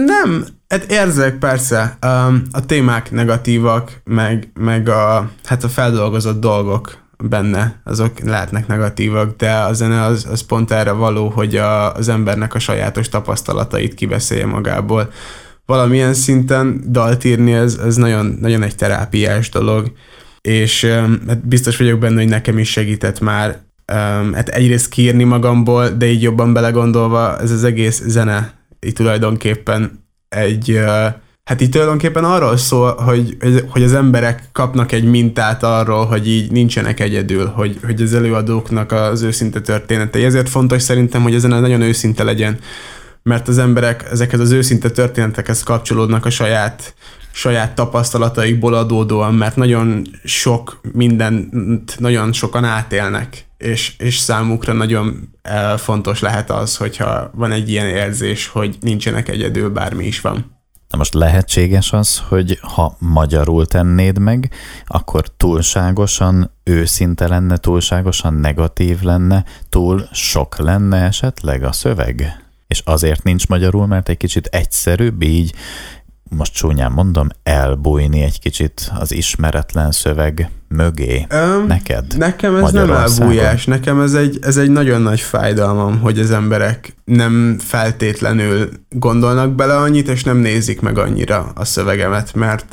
Nem, 0.07 0.47
hát 0.69 0.85
érzek 0.91 1.39
persze. 1.39 1.99
A 2.51 2.67
témák 2.67 3.11
negatívak, 3.11 4.01
meg, 4.05 4.51
meg 4.55 4.89
a, 4.89 5.31
hát 5.45 5.65
a 5.65 5.69
feldolgozott 5.69 6.41
dolgok 6.41 6.99
benne, 7.19 7.81
azok 7.85 8.19
lehetnek 8.19 8.67
negatívak, 8.67 9.37
de 9.37 9.53
a 9.53 9.73
zene 9.73 10.03
az, 10.03 10.27
az 10.31 10.41
pont 10.41 10.71
erre 10.71 10.93
való, 10.93 11.29
hogy 11.29 11.57
a, 11.57 11.95
az 11.95 12.09
embernek 12.09 12.55
a 12.55 12.59
sajátos 12.59 13.09
tapasztalatait 13.09 13.95
kibeszélje 13.95 14.47
magából. 14.47 15.13
Valamilyen 15.67 16.15
szinten 16.15 16.81
dalt 16.91 17.25
írni, 17.25 17.53
ez, 17.53 17.79
ez 17.85 17.97
nagyon, 17.97 18.37
nagyon 18.41 18.63
egy 18.63 18.77
terápiás 18.77 19.49
dolog, 19.49 19.93
és 20.41 20.85
hát 21.27 21.47
biztos 21.49 21.77
vagyok 21.77 21.99
benne, 21.99 22.21
hogy 22.21 22.29
nekem 22.29 22.59
is 22.59 22.71
segített 22.71 23.21
már 23.21 23.59
hát 24.33 24.49
egyrészt 24.49 24.89
kiírni 24.89 25.25
magamból, 25.25 25.89
de 25.89 26.07
így 26.07 26.23
jobban 26.23 26.53
belegondolva 26.53 27.39
ez 27.39 27.51
az 27.51 27.65
egész 27.65 28.03
zene 28.07 28.55
így 28.87 28.93
tulajdonképpen 28.93 30.05
egy 30.29 30.81
Hát 31.45 31.61
itt 31.61 31.71
tulajdonképpen 31.71 32.25
arról 32.25 32.57
szól, 32.57 32.95
hogy, 32.95 33.37
hogy 33.69 33.83
az 33.83 33.93
emberek 33.95 34.43
kapnak 34.53 34.93
egy 34.93 35.05
mintát 35.05 35.63
arról, 35.63 36.05
hogy 36.05 36.29
így 36.29 36.51
nincsenek 36.51 37.01
egyedül, 37.01 37.47
hogy, 37.47 37.79
hogy 37.85 38.03
az 38.03 38.15
előadóknak 38.15 38.93
az 38.93 39.23
őszinte 39.23 39.61
történetei. 39.61 40.25
Ezért 40.25 40.49
fontos 40.49 40.83
szerintem, 40.83 41.23
hogy 41.23 41.35
ezen 41.35 41.51
nagyon 41.51 41.81
őszinte 41.81 42.25
legyen, 42.25 42.59
mert 43.27 43.49
az 43.49 43.59
emberek 43.59 44.09
ezekhez 44.11 44.41
az 44.41 44.51
őszinte 44.51 44.91
történetekhez 44.91 45.63
kapcsolódnak 45.63 46.25
a 46.25 46.31
saját, 46.31 46.95
saját 47.33 47.75
tapasztalataikból 47.75 48.75
adódóan, 48.75 49.35
mert 49.35 49.57
nagyon 49.57 50.07
sok 50.25 50.81
mindent 50.93 51.99
nagyon 51.99 52.33
sokan 52.33 52.65
átélnek, 52.65 53.47
és, 53.59 53.95
és 53.99 54.19
számukra 54.19 54.73
nagyon 54.73 55.29
eh, 55.43 55.77
fontos 55.77 56.21
lehet 56.21 56.51
az, 56.51 56.77
hogyha 56.77 57.31
van 57.35 57.53
egy 57.53 57.71
ilyen 57.71 57.87
érzés, 57.87 58.47
hogy 58.47 58.77
nincsenek 58.81 59.29
egyedül, 59.29 59.71
bármi 59.71 60.05
is 60.07 60.21
van. 60.21 60.57
Na 60.89 60.99
most 60.99 61.15
lehetséges 61.15 61.93
az, 61.93 62.23
hogy 62.29 62.59
ha 62.61 62.97
magyarul 62.99 63.67
tennéd 63.67 64.19
meg, 64.19 64.51
akkor 64.87 65.29
túlságosan 65.37 66.51
őszinte 66.65 67.29
lenne, 67.29 67.57
túlságosan 67.57 68.35
negatív 68.35 69.01
lenne, 69.03 69.45
túl 69.69 70.09
sok 70.13 70.59
lenne 70.59 71.03
esetleg 71.03 71.63
a 71.63 71.73
szöveg? 71.73 72.46
És 72.67 72.83
azért 72.85 73.23
nincs 73.23 73.49
magyarul, 73.49 73.87
mert 73.87 74.09
egy 74.09 74.17
kicsit 74.17 74.47
egyszerűbb 74.47 75.23
így 75.23 75.55
most 76.29 76.55
csúnyán 76.55 76.93
mondom, 76.93 77.29
elbújni 77.43 78.23
egy 78.23 78.41
kicsit 78.41 78.93
az 78.99 79.13
ismeretlen 79.13 79.93
szöveg 79.93 80.51
mögé? 80.69 81.27
Öm, 81.29 81.67
Neked? 81.67 82.05
Nekem 82.17 82.57
ez 82.57 82.73
nem 82.73 82.91
elbújás, 82.91 83.65
nekem 83.65 84.01
ez 84.01 84.15
egy, 84.15 84.39
ez 84.43 84.57
egy 84.57 84.71
nagyon 84.71 85.03
nagy 85.03 85.21
fájdalmam, 85.21 86.01
hogy 86.01 86.19
az 86.19 86.31
emberek 86.31 86.95
nem 87.05 87.59
feltétlenül 87.59 88.69
gondolnak 88.89 89.55
bele 89.55 89.77
annyit, 89.77 90.09
és 90.09 90.25
nem 90.25 90.37
nézik 90.37 90.81
meg 90.81 90.99
annyira 90.99 91.53
a 91.55 91.65
szövegemet, 91.65 92.35
mert 92.35 92.65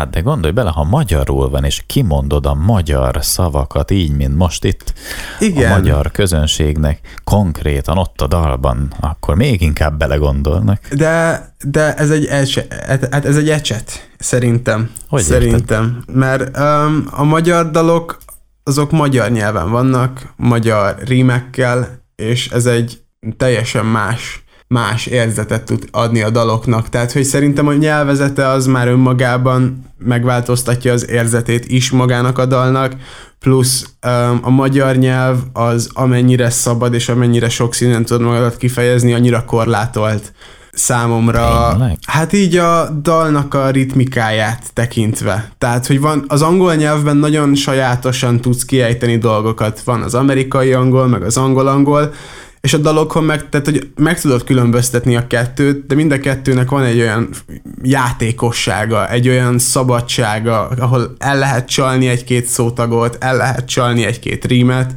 Hát 0.00 0.10
de 0.10 0.20
gondolj 0.20 0.52
bele, 0.52 0.70
ha 0.70 0.84
magyarul 0.84 1.48
van, 1.50 1.64
és 1.64 1.82
kimondod 1.86 2.46
a 2.46 2.54
magyar 2.54 3.18
szavakat 3.20 3.90
így, 3.90 4.16
mint 4.16 4.36
most 4.36 4.64
itt 4.64 4.92
igen, 5.38 5.72
a 5.72 5.76
magyar 5.76 6.10
közönségnek 6.10 7.00
konkrétan 7.24 7.98
ott 7.98 8.20
a 8.20 8.26
dalban, 8.26 8.92
akkor 9.00 9.34
még 9.34 9.60
inkább 9.60 9.98
belegondolnak. 9.98 10.88
de, 10.88 11.44
de 11.64 11.94
ez 11.94 12.10
egy, 12.10 12.24
ecse, 12.24 12.66
hát 13.10 13.24
ez 13.24 13.36
egy 13.36 13.50
ecset, 13.50 14.10
szerintem. 14.18 14.90
Hogy 15.08 15.22
szerintem. 15.22 16.02
Mert 16.12 16.58
um, 16.58 17.06
a 17.10 17.24
magyar 17.24 17.70
dalok, 17.70 18.18
azok 18.62 18.90
magyar 18.90 19.30
nyelven 19.30 19.70
vannak, 19.70 20.32
magyar 20.36 20.96
rímekkel, 21.04 22.02
és 22.16 22.48
ez 22.48 22.66
egy 22.66 23.02
teljesen 23.36 23.86
más 23.86 24.39
más 24.74 25.06
érzetet 25.06 25.64
tud 25.64 25.88
adni 25.90 26.22
a 26.22 26.30
daloknak. 26.30 26.88
Tehát, 26.88 27.12
hogy 27.12 27.24
szerintem 27.24 27.66
a 27.66 27.72
nyelvezete 27.72 28.48
az 28.48 28.66
már 28.66 28.88
önmagában 28.88 29.84
megváltoztatja 29.98 30.92
az 30.92 31.08
érzetét 31.08 31.66
is 31.66 31.90
magának 31.90 32.38
a 32.38 32.46
dalnak, 32.46 32.92
plusz 33.38 33.84
um, 34.06 34.38
a 34.42 34.50
magyar 34.50 34.96
nyelv 34.96 35.38
az 35.52 35.90
amennyire 35.92 36.50
szabad 36.50 36.94
és 36.94 37.08
amennyire 37.08 37.48
sok 37.48 37.74
színen 37.74 38.04
tud 38.04 38.20
magadat 38.20 38.56
kifejezni, 38.56 39.12
annyira 39.12 39.44
korlátolt 39.44 40.32
számomra. 40.72 41.68
Tényleg? 41.70 41.98
Hát 42.06 42.32
így 42.32 42.56
a 42.56 42.88
dalnak 43.02 43.54
a 43.54 43.70
ritmikáját 43.70 44.62
tekintve. 44.72 45.52
Tehát, 45.58 45.86
hogy 45.86 46.00
van 46.00 46.24
az 46.28 46.42
angol 46.42 46.74
nyelvben 46.74 47.16
nagyon 47.16 47.54
sajátosan 47.54 48.40
tudsz 48.40 48.64
kiejteni 48.64 49.18
dolgokat. 49.18 49.80
Van 49.80 50.02
az 50.02 50.14
amerikai 50.14 50.72
angol, 50.72 51.06
meg 51.06 51.22
az 51.22 51.36
angol-angol, 51.36 52.12
és 52.60 52.74
a 52.74 52.78
dalokon 52.78 53.24
meg, 53.24 53.48
tehát, 53.48 53.66
hogy 53.66 53.90
meg 53.96 54.20
tudod 54.20 54.44
különböztetni 54.44 55.16
a 55.16 55.26
kettőt, 55.26 55.86
de 55.86 55.94
mind 55.94 56.12
a 56.12 56.18
kettőnek 56.18 56.70
van 56.70 56.84
egy 56.84 57.00
olyan 57.00 57.28
játékossága, 57.82 59.08
egy 59.08 59.28
olyan 59.28 59.58
szabadsága, 59.58 60.68
ahol 60.68 61.14
el 61.18 61.38
lehet 61.38 61.68
csalni 61.68 62.08
egy-két 62.08 62.46
szótagot, 62.46 63.16
el 63.20 63.36
lehet 63.36 63.68
csalni 63.68 64.04
egy-két 64.04 64.44
rímet, 64.44 64.92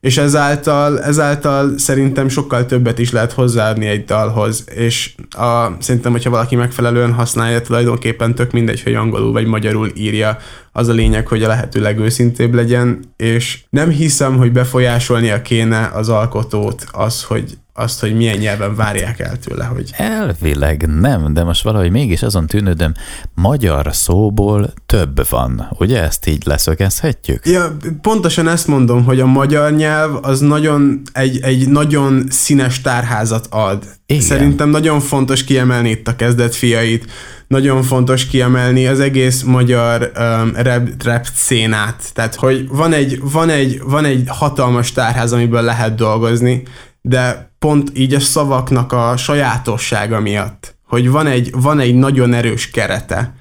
és 0.00 0.18
ezáltal, 0.18 1.02
ezáltal 1.02 1.78
szerintem 1.78 2.28
sokkal 2.28 2.66
többet 2.66 2.98
is 2.98 3.10
lehet 3.10 3.32
hozzáadni 3.32 3.86
egy 3.86 4.04
dalhoz, 4.04 4.64
és 4.74 5.14
a, 5.30 5.76
szerintem, 5.78 6.12
hogyha 6.12 6.30
valaki 6.30 6.56
megfelelően 6.56 7.12
használja, 7.12 7.60
tulajdonképpen 7.60 8.34
tök 8.34 8.52
mindegy, 8.52 8.82
hogy 8.82 8.94
angolul 8.94 9.32
vagy 9.32 9.46
magyarul 9.46 9.90
írja, 9.94 10.36
az 10.72 10.88
a 10.88 10.92
lényeg, 10.92 11.26
hogy 11.26 11.42
a 11.42 11.48
lehető 11.48 11.80
legőszintébb 11.80 12.54
legyen, 12.54 13.04
és 13.16 13.58
nem 13.70 13.88
hiszem, 13.88 14.36
hogy 14.36 14.52
befolyásolnia 14.52 15.42
kéne 15.42 15.90
az 15.94 16.08
alkotót 16.08 16.84
az, 16.92 17.22
hogy 17.22 17.58
azt, 17.80 18.00
hogy 18.00 18.16
milyen 18.16 18.38
nyelven 18.38 18.74
várják 18.74 19.20
el 19.20 19.38
tőle, 19.38 19.64
hogy... 19.64 19.90
Elvileg 19.96 20.86
nem, 21.00 21.32
de 21.32 21.44
most 21.44 21.62
valahogy 21.62 21.90
mégis 21.90 22.22
azon 22.22 22.46
tűnődöm, 22.46 22.92
magyar 23.34 23.94
szóból 23.94 24.72
több 24.86 25.28
van. 25.28 25.68
Ugye 25.78 26.02
ezt 26.02 26.26
így 26.26 26.42
leszögezhetjük? 26.44 27.46
Ja, 27.46 27.76
pontosan 28.00 28.48
ezt 28.48 28.66
mondom, 28.66 29.04
hogy 29.04 29.20
a 29.20 29.26
magyar 29.26 29.72
nyelv 29.72 30.18
az 30.22 30.40
nagyon, 30.40 31.02
egy, 31.12 31.38
egy 31.42 31.68
nagyon 31.68 32.24
színes 32.28 32.80
tárházat 32.80 33.46
ad. 33.50 33.84
Igen. 34.06 34.22
Szerintem 34.22 34.68
nagyon 34.68 35.00
fontos 35.00 35.44
kiemelni 35.44 35.90
itt 35.90 36.08
a 36.08 36.16
kezdet 36.16 36.54
fiait, 36.54 37.10
nagyon 37.46 37.82
fontos 37.82 38.26
kiemelni 38.26 38.86
az 38.86 39.00
egész 39.00 39.42
magyar 39.42 40.12
um, 40.18 40.52
rap, 40.54 41.02
rap 41.04 41.26
szénát. 41.34 42.02
Tehát, 42.12 42.34
hogy 42.34 42.68
van 42.68 42.92
egy, 42.92 43.20
van, 43.22 43.48
egy, 43.48 43.80
van 43.84 44.04
egy 44.04 44.24
hatalmas 44.26 44.92
tárház, 44.92 45.32
amiből 45.32 45.62
lehet 45.62 45.94
dolgozni, 45.94 46.62
de 47.02 47.49
pont 47.60 47.90
így 47.94 48.14
a 48.14 48.20
szavaknak 48.20 48.92
a 48.92 49.16
sajátossága 49.16 50.20
miatt, 50.20 50.76
hogy 50.86 51.10
van 51.10 51.26
egy, 51.26 51.50
van 51.52 51.78
egy 51.78 51.94
nagyon 51.94 52.34
erős 52.34 52.70
kerete, 52.70 53.34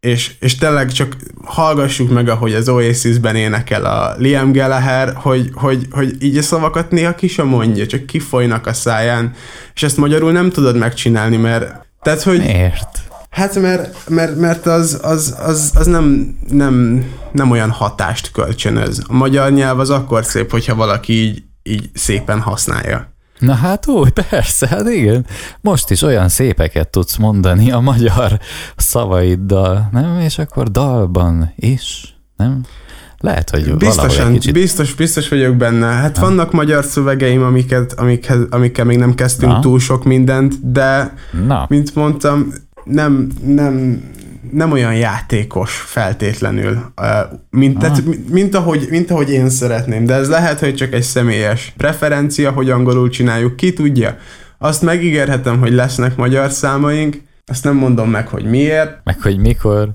és, 0.00 0.34
és 0.40 0.54
tényleg 0.56 0.92
csak 0.92 1.16
hallgassuk 1.44 2.10
meg, 2.10 2.28
ahogy 2.28 2.54
az 2.54 2.68
Oasis-ben 2.68 3.36
énekel 3.36 3.84
a 3.84 4.14
Liam 4.18 4.52
Gallagher, 4.52 5.12
hogy, 5.14 5.50
hogy, 5.54 5.86
hogy 5.90 6.22
így 6.22 6.36
a 6.36 6.42
szavakat 6.42 6.90
néha 6.90 7.14
ki 7.14 7.28
sem 7.28 7.46
mondja, 7.46 7.86
csak 7.86 8.06
kifolynak 8.06 8.66
a 8.66 8.72
száján, 8.72 9.34
és 9.74 9.82
ezt 9.82 9.96
magyarul 9.96 10.32
nem 10.32 10.50
tudod 10.50 10.76
megcsinálni, 10.76 11.36
mert 11.36 11.86
tehát, 12.02 12.22
hogy... 12.22 12.38
Miért? 12.38 12.98
Hát 13.30 13.54
mert, 13.54 14.08
mert, 14.08 14.36
mert 14.36 14.66
az, 14.66 14.98
az, 15.02 15.36
az, 15.38 15.72
az 15.74 15.86
nem, 15.86 16.36
nem, 16.48 17.04
nem 17.32 17.50
olyan 17.50 17.70
hatást 17.70 18.32
kölcsönöz. 18.32 19.02
A 19.06 19.12
magyar 19.12 19.52
nyelv 19.52 19.78
az 19.78 19.90
akkor 19.90 20.24
szép, 20.24 20.50
hogyha 20.50 20.74
valaki 20.74 21.12
így, 21.12 21.42
így 21.62 21.90
szépen 21.94 22.40
használja. 22.40 23.12
Na 23.42 23.54
hát 23.54 23.86
úgy, 23.86 24.10
persze, 24.28 24.66
hát 24.66 24.88
igen. 24.88 25.26
Most 25.60 25.90
is 25.90 26.02
olyan 26.02 26.28
szépeket 26.28 26.88
tudsz 26.88 27.16
mondani 27.16 27.70
a 27.70 27.80
magyar 27.80 28.38
szavaiddal, 28.76 29.88
nem? 29.92 30.20
És 30.20 30.38
akkor 30.38 30.70
dalban 30.70 31.52
is, 31.56 32.16
nem? 32.36 32.60
Lehet, 33.18 33.50
hogy 33.50 33.74
Biztosan, 33.74 34.32
kicsit... 34.32 34.52
biztos, 34.52 34.94
biztos 34.94 35.28
vagyok 35.28 35.56
benne. 35.56 35.86
Hát 35.86 36.18
ha. 36.18 36.26
vannak 36.26 36.52
magyar 36.52 36.84
szövegeim, 36.84 37.42
amiket, 37.42 37.92
amikhez, 37.92 38.38
amikkel 38.50 38.84
még 38.84 38.98
nem 38.98 39.14
kezdtünk 39.14 39.52
Na. 39.52 39.60
túl 39.60 39.78
sok 39.78 40.04
mindent, 40.04 40.72
de 40.72 41.14
Na. 41.46 41.66
mint 41.68 41.94
mondtam, 41.94 42.52
nem, 42.84 43.30
nem, 43.44 44.02
nem 44.52 44.72
olyan 44.72 44.94
játékos 44.94 45.74
feltétlenül, 45.76 46.92
mint, 47.50 47.78
tehát, 47.78 48.02
mint, 48.30 48.54
ahogy, 48.54 48.86
mint 48.90 49.10
ahogy 49.10 49.30
én 49.30 49.50
szeretném, 49.50 50.04
de 50.06 50.14
ez 50.14 50.28
lehet, 50.28 50.60
hogy 50.60 50.74
csak 50.74 50.92
egy 50.92 51.02
személyes 51.02 51.72
preferencia, 51.76 52.50
hogy 52.50 52.70
angolul 52.70 53.08
csináljuk, 53.08 53.56
ki 53.56 53.72
tudja. 53.72 54.16
Azt 54.58 54.82
megígérhetem, 54.82 55.58
hogy 55.58 55.72
lesznek 55.72 56.16
magyar 56.16 56.50
számaink, 56.50 57.22
azt 57.46 57.64
nem 57.64 57.76
mondom 57.76 58.10
meg, 58.10 58.28
hogy 58.28 58.44
miért. 58.44 59.00
Meg 59.04 59.20
hogy 59.20 59.38
mikor. 59.38 59.90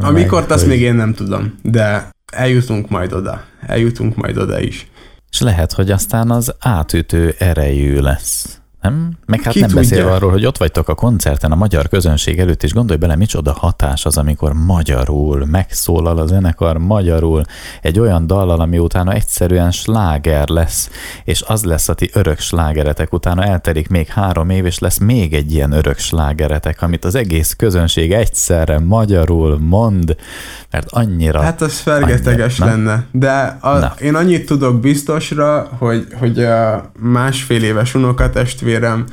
Amikor 0.00 0.44
azt 0.48 0.60
hogy... 0.60 0.68
még 0.68 0.80
én 0.80 0.94
nem 0.94 1.14
tudom, 1.14 1.58
de 1.62 2.10
eljutunk 2.32 2.88
majd 2.88 3.12
oda. 3.12 3.44
Eljutunk 3.66 4.16
majd 4.16 4.38
oda 4.38 4.60
is. 4.60 4.86
És 5.30 5.40
lehet, 5.40 5.72
hogy 5.72 5.90
aztán 5.90 6.30
az 6.30 6.54
átütő 6.58 7.34
erejű 7.38 7.98
lesz. 7.98 8.59
Nem? 8.80 9.10
Meg 9.26 9.42
hát 9.42 9.52
Ki 9.52 9.60
nem 9.60 9.68
tudja? 9.68 9.82
beszélve 9.82 10.12
arról, 10.12 10.30
hogy 10.30 10.46
ott 10.46 10.56
vagytok 10.56 10.88
a 10.88 10.94
koncerten 10.94 11.52
a 11.52 11.54
magyar 11.54 11.88
közönség 11.88 12.38
előtt, 12.38 12.62
és 12.62 12.72
gondolj 12.72 12.98
bele, 12.98 13.16
micsoda 13.16 13.52
hatás 13.52 14.06
az, 14.06 14.18
amikor 14.18 14.52
magyarul 14.52 15.46
megszólal 15.46 16.18
a 16.18 16.26
zenekar 16.26 16.78
magyarul 16.78 17.42
egy 17.82 17.98
olyan 17.98 18.26
dallal, 18.26 18.60
ami 18.60 18.78
utána 18.78 19.12
egyszerűen 19.12 19.70
sláger 19.70 20.48
lesz, 20.48 20.90
és 21.24 21.42
az 21.46 21.64
lesz 21.64 21.88
a 21.88 21.94
ti 21.94 22.10
örök 22.12 22.38
slágeretek, 22.38 23.12
utána 23.12 23.44
elterik 23.44 23.88
még 23.88 24.06
három 24.06 24.50
év, 24.50 24.66
és 24.66 24.78
lesz 24.78 24.98
még 24.98 25.34
egy 25.34 25.52
ilyen 25.52 25.72
örök 25.72 25.98
slágeretek, 25.98 26.82
amit 26.82 27.04
az 27.04 27.14
egész 27.14 27.54
közönség 27.54 28.12
egyszerre 28.12 28.78
magyarul 28.78 29.58
mond, 29.58 30.16
mert 30.70 30.90
annyira... 30.90 31.40
Hát 31.40 31.60
az 31.60 31.78
fergeteges 31.78 32.60
annyira, 32.60 32.76
lenne, 32.76 33.04
de 33.12 33.30
a, 33.60 33.94
én 34.00 34.14
annyit 34.14 34.46
tudok 34.46 34.80
biztosra, 34.80 35.68
hogy, 35.78 36.06
hogy 36.18 36.44
a 36.44 36.90
másfél 36.98 37.62
éves 37.62 37.94
unokatestvérem 38.70 39.06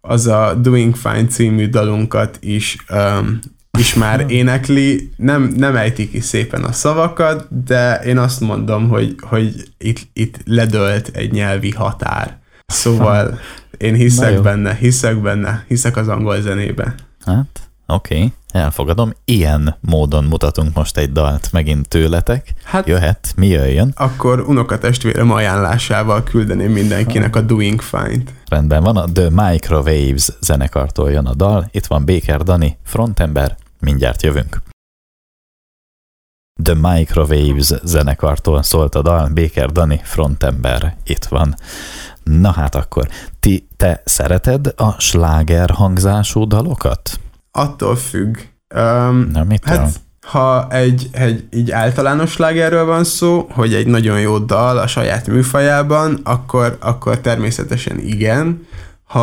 az 0.00 0.26
a 0.26 0.54
Doing 0.54 0.96
Fine 0.96 1.26
című 1.26 1.68
dalunkat 1.68 2.38
is 2.40 2.76
um, 2.90 3.38
is 3.78 3.94
már 3.94 4.24
énekli, 4.40 5.10
nem, 5.16 5.42
nem 5.56 5.76
ejti 5.76 6.10
ki 6.10 6.20
szépen 6.20 6.64
a 6.64 6.72
szavakat, 6.72 7.64
de 7.64 7.94
én 7.94 8.18
azt 8.18 8.40
mondom, 8.40 8.88
hogy, 8.88 9.14
hogy 9.20 9.68
itt, 9.78 10.08
itt 10.12 10.38
ledölt 10.44 11.08
egy 11.08 11.32
nyelvi 11.32 11.70
határ. 11.70 12.38
Szóval 12.66 13.38
én 13.78 13.94
hiszek 13.94 14.42
benne, 14.42 14.74
hiszek 14.74 15.20
benne, 15.22 15.64
hiszek 15.68 15.96
az 15.96 16.08
angol 16.08 16.40
zenébe. 16.40 16.94
Hát, 17.24 17.60
oké, 17.86 18.14
okay, 18.14 18.32
elfogadom. 18.54 19.12
Ilyen 19.24 19.76
módon 19.80 20.24
mutatunk 20.24 20.74
most 20.74 20.96
egy 20.96 21.12
dalt 21.12 21.52
megint 21.52 21.88
tőletek. 21.88 22.54
Hát, 22.64 22.86
Jöhet, 22.86 23.32
mi 23.36 23.46
jöjjön? 23.46 23.92
Akkor 23.96 24.40
unokatestvérem 24.40 25.30
ajánlásával 25.30 26.22
küldeném 26.22 26.72
mindenkinek 26.72 27.36
a 27.36 27.40
Doing 27.40 27.82
Fine-t. 27.82 28.32
Rendben 28.48 28.82
van, 28.82 28.96
a 28.96 29.12
The 29.12 29.28
Microwaves 29.30 30.28
zenekartól 30.40 31.10
jön 31.10 31.26
a 31.26 31.34
dal. 31.34 31.68
Itt 31.70 31.86
van 31.86 32.04
Baker 32.04 32.42
Dani, 32.42 32.76
frontember, 32.84 33.56
mindjárt 33.80 34.22
jövünk. 34.22 34.62
The 36.62 36.74
Microwaves 36.74 37.72
zenekartól 37.82 38.62
szólt 38.62 38.94
a 38.94 39.02
dal, 39.02 39.28
Baker 39.28 39.72
Dani, 39.72 40.00
frontember, 40.02 40.96
itt 41.04 41.24
van. 41.24 41.54
Na 42.22 42.50
hát 42.50 42.74
akkor, 42.74 43.08
ti, 43.40 43.66
te 43.76 44.02
szereted 44.04 44.72
a 44.76 45.00
sláger 45.00 45.70
hangzású 45.70 46.46
dalokat? 46.46 47.18
Attól 47.56 47.96
függ. 47.96 48.36
Um, 48.74 49.28
Na, 49.32 49.44
mit 49.44 49.64
hát, 49.64 50.00
ha 50.26 50.66
egy, 50.70 51.08
egy 51.12 51.44
így 51.50 51.70
általános 51.70 52.30
slágerről 52.30 52.84
van 52.84 53.04
szó, 53.04 53.46
hogy 53.50 53.74
egy 53.74 53.86
nagyon 53.86 54.20
jó 54.20 54.38
dal 54.38 54.78
a 54.78 54.86
saját 54.86 55.26
műfajában, 55.26 56.20
akkor, 56.24 56.76
akkor 56.80 57.18
természetesen 57.18 57.98
igen. 57.98 58.66
ha, 59.04 59.20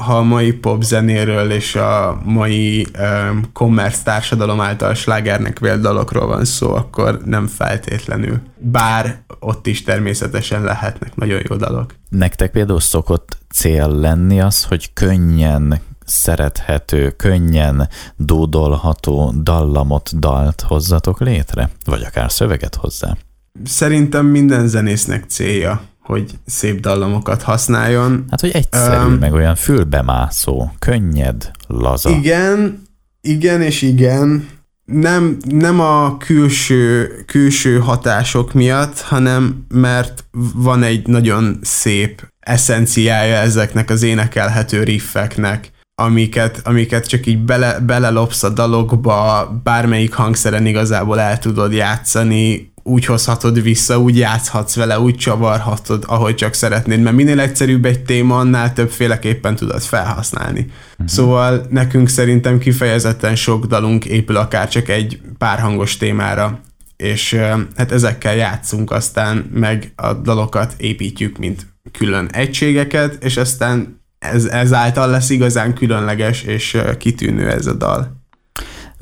ha 0.00 0.16
a 0.16 0.22
mai 0.22 0.52
pop 0.52 0.82
zenéről 0.82 1.50
és 1.50 1.74
a 1.74 2.20
mai 2.24 2.86
um, 2.98 3.42
commerce 3.52 4.02
társadalom 4.04 4.60
által 4.60 4.94
slágernek 4.94 5.58
vélt 5.58 5.80
dalokról 5.80 6.26
van 6.26 6.44
szó, 6.44 6.74
akkor 6.74 7.20
nem 7.24 7.46
feltétlenül. 7.46 8.40
Bár 8.58 9.22
ott 9.38 9.66
is 9.66 9.82
természetesen 9.82 10.62
lehetnek 10.62 11.16
nagyon 11.16 11.40
jó 11.48 11.56
dalok. 11.56 11.94
Nektek 12.08 12.50
például 12.50 12.80
szokott 12.80 13.38
cél 13.54 13.88
lenni 13.88 14.40
az, 14.40 14.64
hogy 14.64 14.92
könnyen 14.92 15.80
szerethető, 16.10 17.10
könnyen 17.10 17.88
dúdolható 18.16 19.34
dallamot, 19.42 20.18
dalt 20.18 20.60
hozzatok 20.60 21.20
létre? 21.20 21.70
Vagy 21.84 22.02
akár 22.02 22.32
szöveget 22.32 22.74
hozzá? 22.74 23.16
Szerintem 23.64 24.26
minden 24.26 24.68
zenésznek 24.68 25.24
célja, 25.28 25.82
hogy 26.02 26.30
szép 26.46 26.80
dallamokat 26.80 27.42
használjon. 27.42 28.24
Hát, 28.30 28.40
hogy 28.40 28.50
egyszerű, 28.50 29.06
um, 29.06 29.12
meg 29.12 29.32
olyan 29.32 29.54
fülbemászó, 29.54 30.70
könnyed, 30.78 31.50
laza. 31.66 32.10
Igen, 32.10 32.82
igen 33.20 33.62
és 33.62 33.82
igen. 33.82 34.48
Nem, 34.84 35.36
nem 35.48 35.80
a 35.80 36.16
külső, 36.16 37.10
külső 37.26 37.78
hatások 37.78 38.52
miatt, 38.52 39.00
hanem 39.00 39.66
mert 39.68 40.24
van 40.54 40.82
egy 40.82 41.06
nagyon 41.06 41.58
szép 41.62 42.28
eszenciája 42.40 43.36
ezeknek 43.36 43.90
az 43.90 44.02
énekelhető 44.02 44.82
riffeknek 44.82 45.70
amiket, 46.00 46.60
amiket 46.64 47.06
csak 47.06 47.26
így 47.26 47.38
bele, 47.38 47.78
belelopsz 47.78 48.42
a 48.42 48.48
dalokba, 48.48 49.48
bármelyik 49.62 50.12
hangszeren 50.12 50.66
igazából 50.66 51.20
el 51.20 51.38
tudod 51.38 51.72
játszani, 51.72 52.72
úgy 52.82 53.04
hozhatod 53.04 53.62
vissza, 53.62 53.98
úgy 53.98 54.16
játszhatsz 54.16 54.74
vele, 54.74 55.00
úgy 55.00 55.16
csavarhatod, 55.16 56.04
ahogy 56.06 56.34
csak 56.34 56.54
szeretnéd, 56.54 57.00
mert 57.00 57.16
minél 57.16 57.40
egyszerűbb 57.40 57.84
egy 57.84 58.00
téma, 58.00 58.38
annál 58.38 58.72
többféleképpen 58.72 59.56
tudod 59.56 59.82
felhasználni. 59.82 60.60
Uh-huh. 60.60 61.06
Szóval 61.06 61.66
nekünk 61.68 62.08
szerintem 62.08 62.58
kifejezetten 62.58 63.36
sok 63.36 63.66
dalunk 63.66 64.04
épül 64.04 64.36
akár 64.36 64.68
csak 64.68 64.88
egy 64.88 65.20
párhangos 65.38 65.96
témára, 65.96 66.60
és 66.96 67.34
hát 67.76 67.92
ezekkel 67.92 68.34
játszunk 68.34 68.90
aztán, 68.90 69.50
meg 69.52 69.92
a 69.96 70.12
dalokat 70.12 70.74
építjük, 70.76 71.38
mint 71.38 71.66
külön 71.92 72.28
egységeket, 72.32 73.24
és 73.24 73.36
aztán 73.36 73.99
ez, 74.20 74.44
ezáltal 74.44 75.10
lesz 75.10 75.30
igazán 75.30 75.74
különleges 75.74 76.42
és 76.42 76.78
kitűnő 76.98 77.50
ez 77.50 77.66
a 77.66 77.74
dal. 77.74 78.19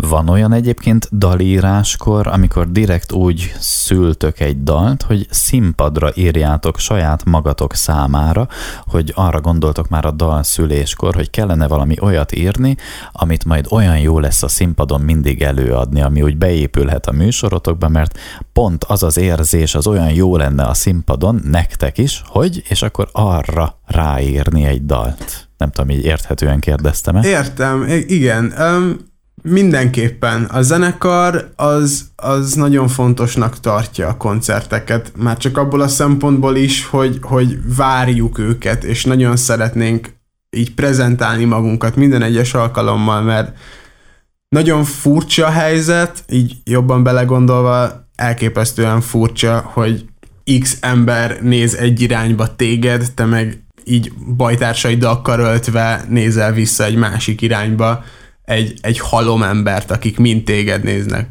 Van 0.07 0.29
olyan 0.29 0.53
egyébként 0.53 1.09
dalíráskor, 1.13 2.27
amikor 2.27 2.73
direkt 2.73 3.13
úgy 3.13 3.55
szültök 3.59 4.41
egy 4.41 4.63
dalt, 4.63 5.03
hogy 5.03 5.27
színpadra 5.31 6.11
írjátok 6.15 6.79
saját 6.79 7.25
magatok 7.25 7.75
számára, 7.75 8.49
hogy 8.87 9.13
arra 9.15 9.41
gondoltok 9.41 9.89
már 9.89 10.05
a 10.05 10.11
dal 10.11 10.43
szüléskor, 10.43 11.15
hogy 11.15 11.31
kellene 11.31 11.67
valami 11.69 11.95
olyat 12.01 12.35
írni, 12.35 12.77
amit 13.13 13.45
majd 13.45 13.67
olyan 13.71 13.99
jó 13.99 14.19
lesz 14.19 14.43
a 14.43 14.49
színpadon 14.49 15.01
mindig 15.01 15.43
előadni, 15.43 16.03
ami 16.03 16.23
úgy 16.23 16.37
beépülhet 16.37 17.07
a 17.07 17.13
műsorotokba, 17.13 17.89
mert 17.89 18.19
pont 18.53 18.85
az 18.85 19.03
az 19.03 19.17
érzés 19.17 19.75
az 19.75 19.87
olyan 19.87 20.13
jó 20.13 20.37
lenne 20.37 20.65
a 20.65 20.75
színpadon, 20.75 21.41
nektek 21.45 21.99
is, 21.99 22.23
hogy, 22.27 22.63
és 22.69 22.83
akkor 22.83 23.09
arra 23.13 23.79
ráírni 23.87 24.65
egy 24.65 24.87
dalt. 24.87 25.49
Nem 25.57 25.71
tudom, 25.71 25.91
így 25.91 26.05
érthetően 26.05 26.61
kérdeztem-e? 26.61 27.29
Értem, 27.29 27.85
igen. 28.07 28.55
Um, 28.59 29.07
Mindenképpen. 29.43 30.45
A 30.45 30.63
zenekar 30.63 31.53
az, 31.57 32.05
az 32.17 32.55
nagyon 32.55 32.89
fontosnak 32.89 33.61
tartja 33.61 34.09
a 34.09 34.17
koncerteket, 34.17 35.13
már 35.17 35.37
csak 35.37 35.57
abból 35.57 35.81
a 35.81 35.89
szempontból 35.89 36.57
is, 36.57 36.85
hogy, 36.85 37.19
hogy 37.23 37.59
várjuk 37.77 38.39
őket, 38.39 38.85
és 38.85 39.05
nagyon 39.05 39.37
szeretnénk 39.37 40.17
így 40.51 40.75
prezentálni 40.75 41.45
magunkat 41.45 41.97
minden 41.97 42.23
egyes 42.23 42.55
alkalommal, 42.55 43.23
mert 43.23 43.57
nagyon 44.49 44.85
furcsa 44.85 45.47
a 45.47 45.51
helyzet, 45.51 46.25
így 46.29 46.57
jobban 46.65 47.03
belegondolva 47.03 48.07
elképesztően 48.15 49.01
furcsa, 49.01 49.71
hogy 49.73 50.05
x 50.61 50.77
ember 50.81 51.43
néz 51.43 51.75
egy 51.75 52.01
irányba 52.01 52.57
téged, 52.57 53.13
te 53.15 53.25
meg 53.25 53.63
így 53.85 54.13
bajtársaiddal 54.37 55.23
karöltve 55.23 56.05
nézel 56.09 56.53
vissza 56.53 56.85
egy 56.85 56.97
másik 56.97 57.41
irányba, 57.41 58.05
egy, 58.49 58.79
egy 58.81 58.99
halom 58.99 59.43
embert, 59.43 59.91
akik 59.91 60.19
mind 60.19 60.45
téged 60.45 60.83
néznek. 60.83 61.31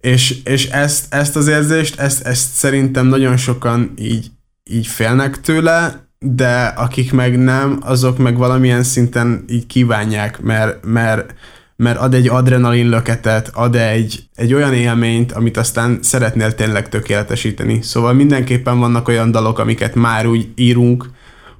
És, 0.00 0.42
és 0.44 0.68
ezt, 0.68 1.14
ezt 1.14 1.36
az 1.36 1.48
érzést, 1.48 2.00
ezt, 2.00 2.26
ezt 2.26 2.52
szerintem 2.52 3.06
nagyon 3.06 3.36
sokan 3.36 3.92
így, 3.98 4.26
így 4.64 4.86
félnek 4.86 5.40
tőle, 5.40 6.08
de 6.18 6.64
akik 6.64 7.12
meg 7.12 7.38
nem, 7.38 7.78
azok 7.80 8.18
meg 8.18 8.36
valamilyen 8.36 8.82
szinten 8.82 9.44
így 9.48 9.66
kívánják, 9.66 10.40
mert, 10.40 10.84
mert, 10.84 11.34
mert 11.76 11.98
ad 11.98 12.14
egy 12.14 12.28
adrenalin 12.28 12.88
löketet, 12.88 13.50
ad 13.54 13.76
egy, 13.76 14.28
egy 14.34 14.54
olyan 14.54 14.74
élményt, 14.74 15.32
amit 15.32 15.56
aztán 15.56 15.98
szeretnél 16.02 16.54
tényleg 16.54 16.88
tökéletesíteni. 16.88 17.82
Szóval 17.82 18.12
mindenképpen 18.12 18.78
vannak 18.78 19.08
olyan 19.08 19.30
dalok, 19.30 19.58
amiket 19.58 19.94
már 19.94 20.26
úgy 20.26 20.48
írunk, 20.54 21.10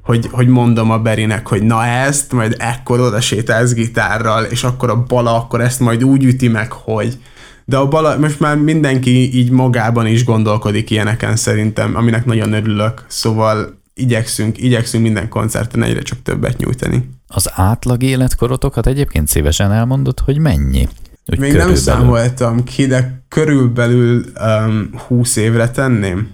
hogy, 0.08 0.28
hogy 0.30 0.48
mondom 0.48 0.90
a 0.90 0.98
Berinek, 0.98 1.48
hogy 1.48 1.62
na 1.62 1.84
ezt, 1.84 2.32
majd 2.32 2.56
ekkor 2.58 3.00
oda 3.00 3.20
sétálsz 3.20 3.72
gitárral, 3.72 4.44
és 4.44 4.64
akkor 4.64 4.90
a 4.90 5.02
bala, 5.02 5.34
akkor 5.34 5.60
ezt 5.60 5.80
majd 5.80 6.04
úgy 6.04 6.24
üti 6.24 6.48
meg, 6.48 6.72
hogy 6.72 7.18
de 7.64 7.76
a 7.76 7.88
bala, 7.88 8.18
most 8.18 8.40
már 8.40 8.56
mindenki 8.56 9.36
így 9.38 9.50
magában 9.50 10.06
is 10.06 10.24
gondolkodik 10.24 10.90
ilyeneken 10.90 11.36
szerintem, 11.36 11.96
aminek 11.96 12.24
nagyon 12.24 12.52
örülök, 12.52 13.04
szóval 13.06 13.80
igyekszünk, 13.94 14.62
igyekszünk 14.62 15.02
minden 15.02 15.28
koncerten 15.28 15.82
egyre 15.82 16.02
csak 16.02 16.22
többet 16.22 16.58
nyújtani. 16.58 17.10
Az 17.26 17.50
átlag 17.54 18.02
életkorotokat 18.02 18.86
egyébként 18.86 19.28
szívesen 19.28 19.72
elmondod, 19.72 20.18
hogy 20.20 20.38
mennyi? 20.38 20.80
Úgy 20.80 21.38
Még 21.38 21.38
körülbelül. 21.38 21.66
nem 21.66 21.74
számoltam 21.74 22.64
ki, 22.64 22.86
de 22.86 23.22
körülbelül 23.28 24.24
um, 24.66 24.90
20 25.06 25.36
évre 25.36 25.70
tenném. 25.70 26.28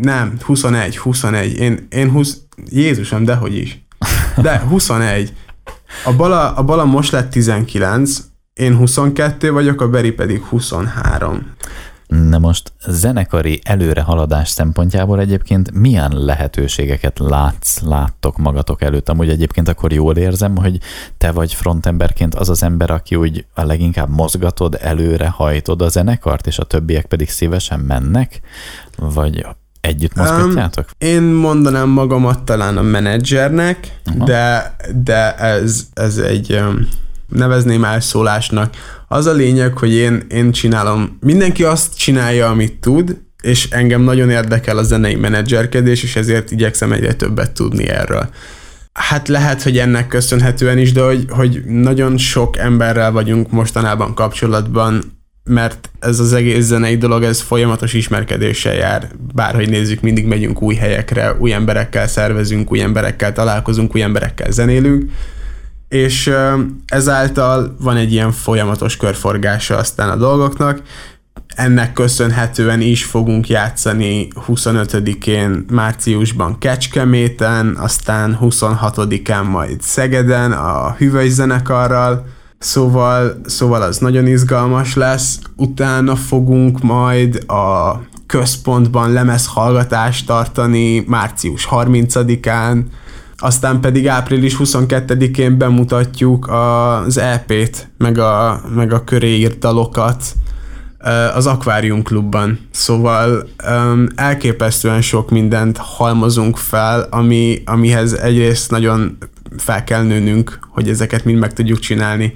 Nem, 0.00 0.36
21, 0.42 0.96
21. 0.96 1.56
Én, 1.56 1.86
én 1.90 2.10
20, 2.10 2.38
Jézusom, 2.70 3.24
dehogy 3.24 3.56
is. 3.56 3.86
De 4.36 4.58
21. 4.68 5.34
A 6.04 6.12
Bala, 6.12 6.54
a 6.54 6.62
Bala 6.62 6.84
most 6.84 7.12
lett 7.12 7.30
19, 7.30 8.18
én 8.54 8.76
22 8.76 9.52
vagyok, 9.52 9.80
a 9.80 9.88
Beri 9.88 10.12
pedig 10.12 10.42
23. 10.42 11.54
Na 12.06 12.38
most 12.38 12.72
zenekari 12.86 13.60
előrehaladás 13.64 14.48
szempontjából 14.48 15.20
egyébként 15.20 15.72
milyen 15.72 16.12
lehetőségeket 16.24 17.18
látsz, 17.18 17.80
láttok 17.80 18.38
magatok 18.38 18.82
előtt? 18.82 19.08
Amúgy 19.08 19.28
egyébként 19.28 19.68
akkor 19.68 19.92
jól 19.92 20.16
érzem, 20.16 20.56
hogy 20.56 20.78
te 21.18 21.32
vagy 21.32 21.54
frontemberként 21.54 22.34
az 22.34 22.48
az 22.48 22.62
ember, 22.62 22.90
aki 22.90 23.14
úgy 23.14 23.46
a 23.54 23.64
leginkább 23.64 24.08
mozgatod, 24.08 24.78
előre 24.80 25.28
hajtod 25.28 25.82
a 25.82 25.88
zenekart, 25.88 26.46
és 26.46 26.58
a 26.58 26.64
többiek 26.64 27.06
pedig 27.06 27.30
szívesen 27.30 27.80
mennek? 27.80 28.40
Vagy 28.96 29.46
Együtt 29.84 30.14
mozgatjátok? 30.14 30.84
Um, 30.84 31.08
én 31.08 31.22
mondanám 31.22 31.88
magamat 31.88 32.42
talán 32.42 32.76
a 32.76 32.82
menedzsernek, 32.82 33.98
uh-huh. 34.06 34.24
de, 34.24 34.76
de 34.94 35.36
ez, 35.36 35.86
ez 35.94 36.16
egy, 36.16 36.52
um, 36.52 36.88
nevezném 37.28 37.84
elszólásnak. 37.84 38.74
Az 39.08 39.26
a 39.26 39.32
lényeg, 39.32 39.78
hogy 39.78 39.92
én, 39.92 40.22
én 40.28 40.52
csinálom, 40.52 41.18
mindenki 41.20 41.64
azt 41.64 41.96
csinálja, 41.96 42.48
amit 42.48 42.80
tud, 42.80 43.16
és 43.42 43.70
engem 43.70 44.00
nagyon 44.00 44.30
érdekel 44.30 44.78
a 44.78 44.82
zenei 44.82 45.14
menedzserkedés, 45.14 46.02
és 46.02 46.16
ezért 46.16 46.50
igyekszem 46.50 46.92
egyre 46.92 47.14
többet 47.14 47.52
tudni 47.52 47.88
erről. 47.88 48.28
Hát 48.92 49.28
lehet, 49.28 49.62
hogy 49.62 49.78
ennek 49.78 50.06
köszönhetően 50.06 50.78
is, 50.78 50.92
de 50.92 51.02
hogy, 51.02 51.24
hogy 51.28 51.64
nagyon 51.64 52.18
sok 52.18 52.56
emberrel 52.56 53.12
vagyunk 53.12 53.50
mostanában 53.50 54.14
kapcsolatban, 54.14 55.02
mert 55.44 55.90
ez 56.00 56.18
az 56.18 56.32
egész 56.32 56.64
zenei 56.64 56.96
dolog, 56.96 57.22
ez 57.22 57.40
folyamatos 57.40 57.92
ismerkedéssel 57.92 58.74
jár. 58.74 59.08
Bárhogy 59.34 59.68
nézzük, 59.68 60.00
mindig 60.00 60.26
megyünk 60.26 60.62
új 60.62 60.74
helyekre, 60.74 61.36
új 61.38 61.52
emberekkel 61.52 62.06
szervezünk, 62.06 62.72
új 62.72 62.80
emberekkel 62.80 63.32
találkozunk, 63.32 63.94
új 63.94 64.02
emberekkel 64.02 64.50
zenélünk, 64.50 65.10
és 65.88 66.32
ezáltal 66.86 67.76
van 67.80 67.96
egy 67.96 68.12
ilyen 68.12 68.32
folyamatos 68.32 68.96
körforgása 68.96 69.76
aztán 69.76 70.08
a 70.10 70.16
dolgoknak. 70.16 70.82
Ennek 71.54 71.92
köszönhetően 71.92 72.80
is 72.80 73.04
fogunk 73.04 73.48
játszani 73.48 74.28
25-én 74.48 75.64
márciusban 75.70 76.58
Kecskeméten, 76.58 77.76
aztán 77.76 78.38
26-án 78.40 79.50
majd 79.50 79.80
Szegeden 79.80 80.52
a 80.52 80.92
Hüvely 80.92 81.28
zenekarral, 81.28 82.26
Szóval, 82.64 83.40
szóval 83.46 83.82
az 83.82 83.98
nagyon 83.98 84.26
izgalmas 84.26 84.94
lesz. 84.94 85.38
Utána 85.56 86.16
fogunk 86.16 86.82
majd 86.82 87.50
a 87.50 88.00
központban 88.26 89.12
lemezhallgatást 89.12 90.26
tartani 90.26 91.04
március 91.06 91.68
30-án, 91.70 92.82
aztán 93.36 93.80
pedig 93.80 94.08
április 94.08 94.56
22-én 94.58 95.58
bemutatjuk 95.58 96.48
az 96.48 97.18
EP-t, 97.18 97.88
meg 97.98 98.18
a, 98.18 98.60
meg 98.74 98.92
a 98.92 99.04
köré 99.04 99.36
írt 99.36 99.58
dalokat 99.58 100.24
az 101.34 101.46
Aquarium 101.46 102.02
Klubban. 102.02 102.58
Szóval 102.70 103.48
um, 103.68 104.06
elképesztően 104.14 105.00
sok 105.00 105.30
mindent 105.30 105.76
halmozunk 105.76 106.56
fel, 106.56 107.06
ami, 107.10 107.62
amihez 107.64 108.12
egyrészt 108.12 108.70
nagyon 108.70 109.16
fel 109.56 109.84
kell 109.84 110.02
nőnünk, 110.02 110.58
hogy 110.68 110.88
ezeket 110.88 111.24
mind 111.24 111.38
meg 111.38 111.52
tudjuk 111.52 111.78
csinálni, 111.78 112.32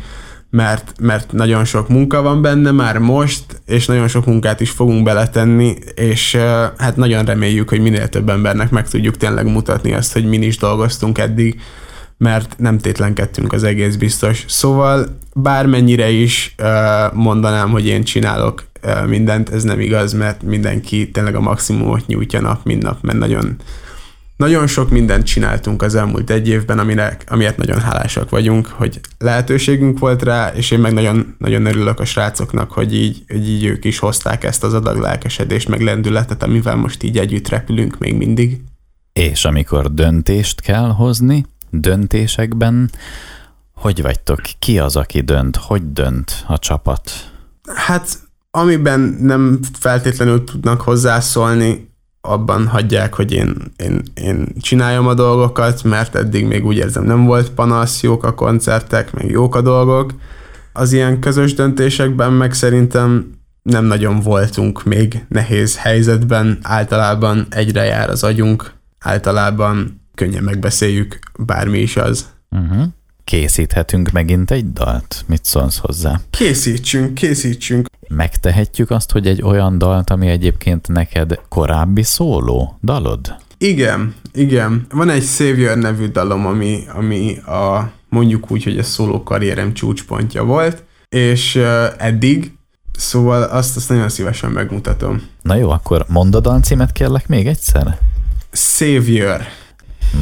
mert, 0.50 0.92
mert 1.00 1.32
nagyon 1.32 1.64
sok 1.64 1.88
munka 1.88 2.22
van 2.22 2.42
benne 2.42 2.70
már 2.70 2.98
most, 2.98 3.44
és 3.66 3.86
nagyon 3.86 4.08
sok 4.08 4.26
munkát 4.26 4.60
is 4.60 4.70
fogunk 4.70 5.04
beletenni, 5.04 5.74
és 5.94 6.36
hát 6.78 6.96
nagyon 6.96 7.24
reméljük, 7.24 7.68
hogy 7.68 7.80
minél 7.80 8.08
több 8.08 8.28
embernek 8.28 8.70
meg 8.70 8.88
tudjuk 8.88 9.16
tényleg 9.16 9.46
mutatni 9.46 9.92
azt, 9.92 10.12
hogy 10.12 10.24
min 10.24 10.42
is 10.42 10.56
dolgoztunk 10.56 11.18
eddig, 11.18 11.60
mert 12.16 12.54
nem 12.58 12.78
tétlenkedtünk 12.78 13.52
az 13.52 13.62
egész 13.62 13.96
biztos. 13.96 14.44
Szóval 14.48 15.18
bármennyire 15.34 16.10
is 16.10 16.54
mondanám, 17.12 17.70
hogy 17.70 17.86
én 17.86 18.04
csinálok 18.04 18.66
mindent, 19.06 19.48
ez 19.48 19.62
nem 19.62 19.80
igaz, 19.80 20.12
mert 20.12 20.42
mindenki 20.42 21.10
tényleg 21.10 21.34
a 21.34 21.40
maximumot 21.40 22.06
nyújtja 22.06 22.40
nap, 22.40 22.64
mint 22.64 22.82
nap, 22.82 22.98
mert 23.02 23.18
nagyon, 23.18 23.56
nagyon 24.38 24.66
sok 24.66 24.90
mindent 24.90 25.24
csináltunk 25.24 25.82
az 25.82 25.94
elmúlt 25.94 26.30
egy 26.30 26.48
évben, 26.48 26.78
amire, 26.78 27.16
amiért 27.26 27.56
nagyon 27.56 27.80
hálásak 27.80 28.30
vagyunk, 28.30 28.66
hogy 28.66 29.00
lehetőségünk 29.18 29.98
volt 29.98 30.22
rá, 30.22 30.52
és 30.54 30.70
én 30.70 30.78
meg 30.78 30.92
nagyon, 30.92 31.34
nagyon 31.38 31.66
örülök 31.66 32.00
a 32.00 32.04
srácoknak, 32.04 32.72
hogy 32.72 32.94
így, 32.94 33.24
hogy 33.28 33.48
így 33.48 33.64
ők 33.64 33.84
is 33.84 33.98
hozták 33.98 34.44
ezt 34.44 34.64
az 34.64 34.74
adag 34.74 34.96
lelkesedést, 34.96 35.68
meg 35.68 35.80
lendületet, 35.80 36.42
amivel 36.42 36.76
most 36.76 37.02
így 37.02 37.18
együtt 37.18 37.48
repülünk 37.48 37.98
még 37.98 38.14
mindig. 38.14 38.60
És 39.12 39.44
amikor 39.44 39.94
döntést 39.94 40.60
kell 40.60 40.88
hozni, 40.88 41.44
döntésekben, 41.70 42.90
hogy 43.74 44.02
vagytok? 44.02 44.40
Ki 44.58 44.78
az, 44.78 44.96
aki 44.96 45.20
dönt? 45.20 45.56
Hogy 45.56 45.92
dönt 45.92 46.44
a 46.46 46.58
csapat? 46.58 47.10
Hát, 47.74 48.18
amiben 48.50 49.00
nem 49.20 49.60
feltétlenül 49.78 50.44
tudnak 50.44 50.80
hozzászólni, 50.80 51.87
abban 52.20 52.66
hagyják, 52.66 53.14
hogy 53.14 53.32
én, 53.32 53.56
én, 53.76 54.02
én 54.14 54.46
csináljam 54.60 55.06
a 55.06 55.14
dolgokat, 55.14 55.82
mert 55.82 56.14
eddig 56.14 56.46
még 56.46 56.66
úgy 56.66 56.76
érzem 56.76 57.04
nem 57.04 57.24
volt 57.24 57.50
panasz, 57.50 58.02
jók 58.02 58.24
a 58.24 58.34
koncertek, 58.34 59.12
meg 59.12 59.30
jók 59.30 59.54
a 59.54 59.60
dolgok. 59.60 60.12
Az 60.72 60.92
ilyen 60.92 61.20
közös 61.20 61.54
döntésekben 61.54 62.32
meg 62.32 62.52
szerintem 62.52 63.30
nem 63.62 63.84
nagyon 63.84 64.20
voltunk 64.20 64.84
még 64.84 65.24
nehéz 65.28 65.78
helyzetben, 65.78 66.58
általában 66.62 67.46
egyre 67.50 67.84
jár 67.84 68.10
az 68.10 68.24
agyunk, 68.24 68.72
általában 68.98 70.00
könnyen 70.14 70.42
megbeszéljük, 70.42 71.18
bármi 71.38 71.78
is 71.78 71.96
az. 71.96 72.26
Uh-huh. 72.50 72.84
Készíthetünk 73.28 74.10
megint 74.10 74.50
egy 74.50 74.72
dalt? 74.72 75.24
Mit 75.26 75.44
szólsz 75.44 75.78
hozzá? 75.78 76.20
Készítsünk, 76.30 77.14
készítsünk. 77.14 77.88
Megtehetjük 78.08 78.90
azt, 78.90 79.12
hogy 79.12 79.26
egy 79.26 79.42
olyan 79.42 79.78
dalt, 79.78 80.10
ami 80.10 80.28
egyébként 80.28 80.88
neked 80.88 81.40
korábbi 81.48 82.02
szóló 82.02 82.78
dalod? 82.82 83.36
Igen, 83.58 84.14
igen. 84.32 84.86
Van 84.90 85.10
egy 85.10 85.22
Savior 85.22 85.76
nevű 85.76 86.06
dalom, 86.06 86.46
ami, 86.46 86.82
ami 86.94 87.38
a 87.38 87.92
mondjuk 88.08 88.50
úgy, 88.50 88.64
hogy 88.64 88.78
a 88.78 88.82
szóló 88.82 89.22
karrierem 89.22 89.74
csúcspontja 89.74 90.44
volt, 90.44 90.84
és 91.08 91.54
uh, 91.54 91.84
eddig, 91.98 92.52
szóval 92.92 93.42
azt, 93.42 93.76
azt 93.76 93.88
nagyon 93.88 94.08
szívesen 94.08 94.50
megmutatom. 94.50 95.22
Na 95.42 95.54
jó, 95.54 95.70
akkor 95.70 96.04
mondd 96.08 96.36
a 96.36 96.40
dalcímet 96.40 96.92
kérlek 96.92 97.28
még 97.28 97.46
egyszer. 97.46 97.98
Savior. 98.52 99.40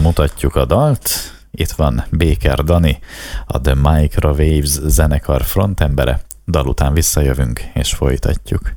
Mutatjuk 0.03 0.57
a 0.57 0.64
dalt. 0.64 1.35
Itt 1.59 1.71
van 1.71 2.05
Baker 2.11 2.64
Dani, 2.64 2.99
a 3.47 3.61
The 3.61 3.75
Microwaves 3.75 4.81
zenekar 4.87 5.45
frontembere. 5.45 6.21
Dal 6.47 6.66
után 6.66 6.92
visszajövünk 6.92 7.61
és 7.75 7.95
folytatjuk. 7.95 8.73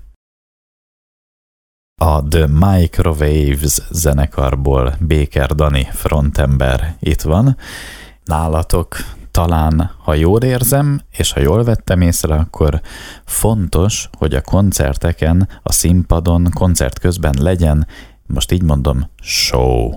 A 2.02 2.24
The 2.28 2.48
Microwaves 2.48 3.80
zenekarból 3.92 4.96
Baker 5.00 5.56
Dani 5.56 5.88
frontember 5.92 6.96
itt 7.00 7.22
van. 7.22 7.58
Nálatok 8.24 8.96
talán, 9.32 9.92
ha 10.04 10.14
jól 10.14 10.42
érzem, 10.42 11.02
és 11.12 11.32
ha 11.32 11.40
jól 11.40 11.64
vettem 11.64 12.02
észre, 12.02 12.36
akkor 12.36 12.82
fontos, 13.26 14.10
hogy 14.18 14.34
a 14.34 14.42
koncerteken, 14.42 15.50
a 15.64 15.72
színpadon, 15.72 16.48
koncert 16.54 17.00
közben 17.00 17.36
legyen, 17.40 17.88
most 18.26 18.52
így 18.52 18.64
mondom, 18.64 19.10
show. 19.22 19.92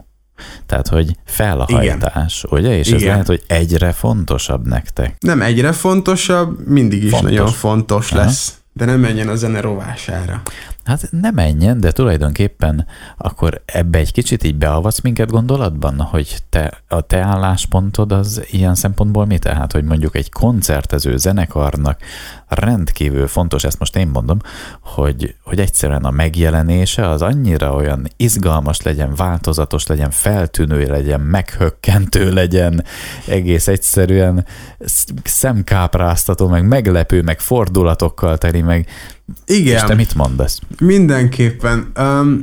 Tehát, 0.67 0.89
hogy 0.89 1.17
felhajtás, 1.25 2.45
Igen. 2.45 2.59
ugye? 2.59 2.79
És 2.79 2.87
Igen. 2.87 2.99
ez 3.01 3.07
lehet, 3.07 3.27
hogy 3.27 3.43
egyre 3.47 3.93
fontosabb 3.93 4.67
nektek. 4.67 5.17
Nem 5.21 5.43
egyre 5.43 5.73
fontosabb, 5.73 6.67
mindig 6.67 7.05
is 7.05 7.11
fontos. 7.11 7.31
nagyon 7.31 7.47
fontos 7.47 8.13
Aha. 8.13 8.25
lesz. 8.25 8.62
De 8.75 8.85
nem 8.85 9.01
menjen 9.01 9.29
a 9.29 9.35
zene 9.35 9.61
rovására. 9.61 10.43
Hát 10.85 11.09
ne 11.11 11.31
menjen, 11.31 11.81
de 11.81 11.93
tulajdonképpen 11.93 12.87
akkor 13.17 13.63
ebbe 13.65 13.99
egy 13.99 14.13
kicsit 14.13 14.45
így 14.45 14.57
beavatsz 14.57 15.01
minket 15.01 15.31
gondolatban, 15.31 16.01
hogy 16.01 16.37
te, 16.49 16.83
a 16.89 17.01
te 17.01 17.19
álláspontod 17.19 18.13
az 18.13 18.43
ilyen 18.51 18.75
szempontból 18.75 19.27
mi? 19.27 19.39
Tehát, 19.39 19.73
hogy 19.73 19.85
mondjuk 19.85 20.17
egy 20.17 20.31
koncertező 20.31 21.17
zenekarnak 21.17 22.01
rendkívül 22.49 23.27
fontos, 23.27 23.65
ezt 23.65 23.79
most 23.79 23.97
én 23.97 24.09
mondom, 24.09 24.39
hogy, 24.81 25.35
hogy 25.45 25.61
egyszerűen 25.61 26.05
a 26.05 26.11
megjelenése 26.11 27.09
az 27.09 27.23
annyira 27.23 27.75
olyan 27.75 28.09
izgalmas 28.17 28.83
legyen, 28.83 29.15
változatos 29.15 29.87
legyen, 29.87 30.11
feltűnő 30.11 30.87
legyen, 30.87 31.21
meghökkentő 31.21 32.33
legyen, 32.33 32.85
egész 33.27 33.69
egyszerűen 33.69 34.47
szemkápráztató, 35.25 36.49
meg 36.49 36.67
meglepő, 36.67 37.23
meg 37.23 37.41
fordulatokkal 37.41 38.39
teli, 38.39 38.62
meg 38.63 38.87
igen. 39.47 39.75
És 39.75 39.83
te 39.83 39.95
mit 39.95 40.15
mondasz? 40.15 40.59
Mindenképpen. 40.79 41.93
Um, 41.99 42.43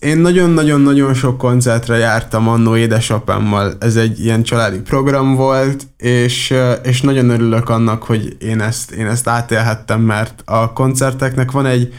én 0.00 0.18
nagyon-nagyon-nagyon 0.18 1.14
sok 1.14 1.38
koncertre 1.38 1.96
jártam 1.96 2.48
annó 2.48 2.76
édesapámmal, 2.76 3.76
ez 3.80 3.96
egy 3.96 4.20
ilyen 4.20 4.42
családi 4.42 4.80
program 4.80 5.34
volt, 5.34 5.86
és, 5.96 6.54
és 6.82 7.00
nagyon 7.00 7.28
örülök 7.28 7.68
annak, 7.68 8.02
hogy 8.02 8.36
én 8.38 8.60
ezt, 8.60 8.90
én 8.90 9.06
ezt 9.06 9.28
átélhettem, 9.28 10.00
mert 10.00 10.42
a 10.44 10.72
koncerteknek 10.72 11.50
van 11.50 11.66
egy 11.66 11.94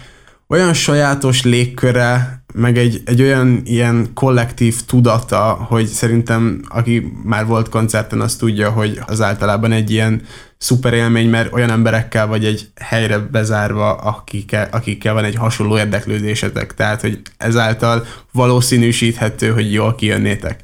olyan 0.47 0.73
sajátos 0.73 1.43
légköre, 1.43 2.43
meg 2.55 2.77
egy, 2.77 3.01
egy 3.05 3.21
olyan 3.21 3.61
ilyen 3.65 4.13
kollektív 4.13 4.81
tudata, 4.85 5.43
hogy 5.43 5.85
szerintem 5.85 6.61
aki 6.67 7.11
már 7.23 7.45
volt 7.45 7.69
koncerten, 7.69 8.21
az 8.21 8.35
tudja, 8.35 8.69
hogy 8.69 8.99
az 9.05 9.21
általában 9.21 9.71
egy 9.71 9.91
ilyen 9.91 10.21
szuper 10.57 10.93
élmény, 10.93 11.29
mert 11.29 11.53
olyan 11.53 11.69
emberekkel 11.69 12.27
vagy 12.27 12.45
egy 12.45 12.67
helyre 12.75 13.17
bezárva, 13.17 13.95
akikkel, 13.95 14.67
akikkel 14.71 15.13
van 15.13 15.23
egy 15.23 15.35
hasonló 15.35 15.77
érdeklődésetek, 15.77 16.73
tehát 16.73 17.01
hogy 17.01 17.21
ezáltal 17.37 18.05
valószínűsíthető, 18.31 19.51
hogy 19.51 19.73
jól 19.73 19.95
kijönnétek. 19.95 20.59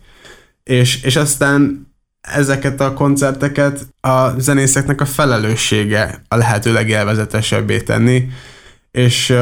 És, 0.64 1.04
és 1.04 1.16
aztán 1.16 1.90
ezeket 2.22 2.82
a 2.82 2.94
koncerteket 2.94 3.88
a 4.02 4.40
zenészeknek 4.40 5.02
a 5.02 5.06
felelőssége 5.06 6.22
a 6.28 6.36
lehető 6.36 6.74
legélvezetesebbé 6.74 7.82
tenni, 7.82 8.28
és 8.92 9.34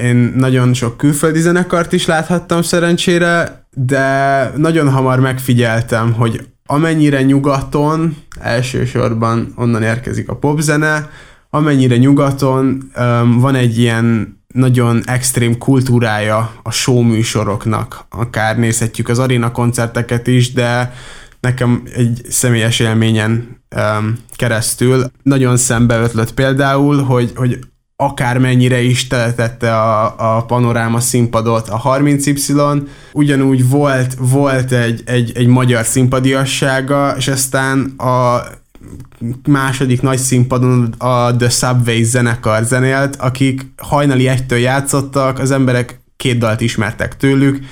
én 0.00 0.16
nagyon 0.36 0.74
sok 0.74 0.96
külföldi 0.96 1.40
zenekart 1.40 1.92
is 1.92 2.06
láthattam 2.06 2.62
szerencsére, 2.62 3.66
de 3.70 4.52
nagyon 4.56 4.90
hamar 4.90 5.20
megfigyeltem, 5.20 6.12
hogy 6.12 6.46
amennyire 6.66 7.22
nyugaton, 7.22 8.16
elsősorban 8.40 9.52
onnan 9.56 9.82
érkezik 9.82 10.28
a 10.28 10.36
popzene, 10.36 11.10
amennyire 11.50 11.96
nyugaton 11.96 12.90
um, 12.96 13.38
van 13.40 13.54
egy 13.54 13.78
ilyen 13.78 14.36
nagyon 14.54 15.02
extrém 15.04 15.58
kultúrája 15.58 16.52
a 16.62 16.70
show 16.70 17.02
műsoroknak. 17.02 18.06
Akár 18.10 18.58
nézhetjük 18.58 19.08
az 19.08 19.18
arena 19.18 19.52
koncerteket 19.52 20.26
is, 20.26 20.52
de 20.52 20.92
nekem 21.40 21.82
egy 21.94 22.20
személyes 22.28 22.80
élményen 22.80 23.60
um, 23.76 24.18
keresztül 24.36 25.04
nagyon 25.22 25.56
szembeötlött 25.56 26.34
például, 26.34 27.02
hogy, 27.02 27.32
hogy 27.34 27.58
akármennyire 28.04 28.82
is 28.82 29.06
teletette 29.06 29.76
a, 29.76 30.14
a 30.36 30.44
panoráma 30.44 31.00
színpadot 31.00 31.68
a 31.68 31.80
30Y, 31.84 32.82
ugyanúgy 33.12 33.68
volt, 33.68 34.14
volt 34.18 34.72
egy, 34.72 35.02
egy, 35.04 35.32
egy 35.34 35.46
magyar 35.46 35.84
színpadiassága, 35.84 37.14
és 37.16 37.28
aztán 37.28 37.80
a 37.98 38.42
második 39.48 40.02
nagy 40.02 40.18
színpadon 40.18 40.94
a 40.98 41.36
The 41.36 41.48
Subway 41.48 42.02
zenekar 42.02 42.64
zenélt, 42.64 43.16
akik 43.16 43.72
hajnali 43.76 44.28
egytől 44.28 44.58
játszottak, 44.58 45.38
az 45.38 45.50
emberek 45.50 46.00
két 46.16 46.38
dalt 46.38 46.60
ismertek 46.60 47.16
tőlük, 47.16 47.64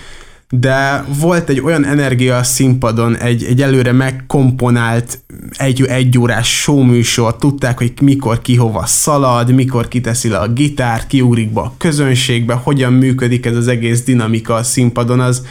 de 0.51 1.05
volt 1.21 1.49
egy 1.49 1.61
olyan 1.61 1.85
energia 1.85 2.37
a 2.37 2.43
színpadon, 2.43 3.17
egy, 3.17 3.45
egy 3.45 3.63
előre 3.63 3.93
megkomponált 3.93 5.19
egy, 5.51 5.83
egy 5.83 6.19
órás 6.19 6.61
showműsor, 6.61 7.37
tudták, 7.37 7.79
hogy 7.79 7.93
mikor 8.03 8.43
ki 8.43 8.57
hova 8.57 8.87
szalad, 8.87 9.53
mikor 9.53 9.89
kiteszi 9.89 10.29
le 10.29 10.39
a 10.39 10.49
gitárt, 10.49 11.07
kiugrik 11.07 11.53
be 11.53 11.61
a 11.61 11.75
közönségbe, 11.79 12.55
hogyan 12.55 12.93
működik 12.93 13.47
ez 13.47 13.57
az 13.57 13.69
egész 13.69 14.05
dinamika 14.05 14.55
a 14.55 14.63
színpadon, 14.63 15.21
az, 15.21 15.47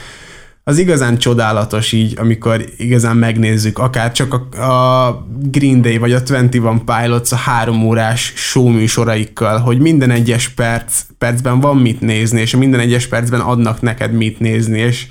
az 0.69 0.77
igazán 0.77 1.17
csodálatos 1.17 1.91
így, 1.91 2.13
amikor 2.17 2.65
igazán 2.77 3.17
megnézzük, 3.17 3.77
akár 3.77 4.11
csak 4.11 4.33
a, 4.33 4.61
a 4.61 5.25
Green 5.41 5.81
Day 5.81 5.97
vagy 5.97 6.11
a 6.11 6.19
21 6.19 6.61
Pilots 6.85 7.31
a 7.31 7.35
három 7.35 7.83
órás 7.83 8.33
show 8.35 8.67
műsoraikkal, 8.67 9.59
hogy 9.59 9.79
minden 9.79 10.11
egyes 10.11 10.49
perc, 10.49 11.01
percben 11.17 11.59
van 11.59 11.77
mit 11.77 12.01
nézni, 12.01 12.41
és 12.41 12.55
minden 12.55 12.79
egyes 12.79 13.07
percben 13.07 13.39
adnak 13.39 13.81
neked 13.81 14.13
mit 14.13 14.39
nézni, 14.39 14.79
és 14.79 15.07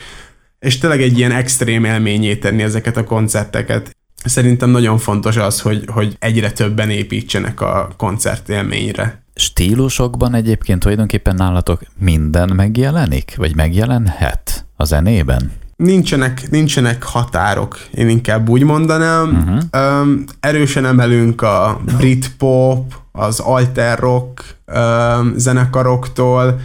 és 0.59 0.79
tényleg 0.79 1.03
egy 1.03 1.19
ilyen 1.19 1.33
extrém 1.33 1.85
élményé 1.85 2.37
tenni 2.37 2.63
ezeket 2.63 2.97
a 2.97 3.05
koncerteket. 3.05 3.97
Szerintem 4.25 4.71
nagyon 4.71 4.99
fontos 4.99 5.37
az, 5.37 5.61
hogy, 5.61 5.85
hogy 5.87 6.17
egyre 6.19 6.53
többen 6.53 6.91
építsenek 6.91 7.61
a 7.61 7.89
koncert 7.97 8.49
élményre. 8.49 9.23
Stílusokban 9.35 10.35
egyébként 10.35 10.81
tulajdonképpen 10.81 11.35
nálatok 11.35 11.81
minden 11.99 12.49
megjelenik? 12.49 13.35
Vagy 13.37 13.55
megjelenhet 13.55 14.68
a 14.81 14.85
zenében? 14.85 15.53
Nincsenek, 15.77 16.51
nincsenek 16.51 17.03
határok, 17.03 17.79
én 17.95 18.09
inkább 18.09 18.49
úgy 18.49 18.63
mondanám. 18.63 19.29
Uh-huh. 19.73 20.03
Um, 20.03 20.25
erősen 20.41 20.85
emelünk 20.85 21.43
a 21.43 21.81
britpop, 21.97 22.95
az 23.13 23.41
alter 23.41 23.99
rock 23.99 24.57
um, 24.67 25.33
zenekaroktól, 25.37 26.61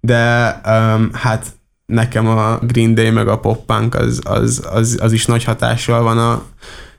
de 0.00 0.60
um, 0.66 1.10
hát 1.12 1.46
nekem 1.86 2.26
a 2.26 2.58
Green 2.58 2.94
Day 2.94 3.10
meg 3.10 3.28
a 3.28 3.38
pop 3.38 3.64
punk 3.66 3.94
az, 3.94 4.20
az, 4.24 4.66
az, 4.72 4.98
az 5.02 5.12
is 5.12 5.26
nagy 5.26 5.44
hatással 5.44 6.02
van 6.02 6.18
a 6.18 6.42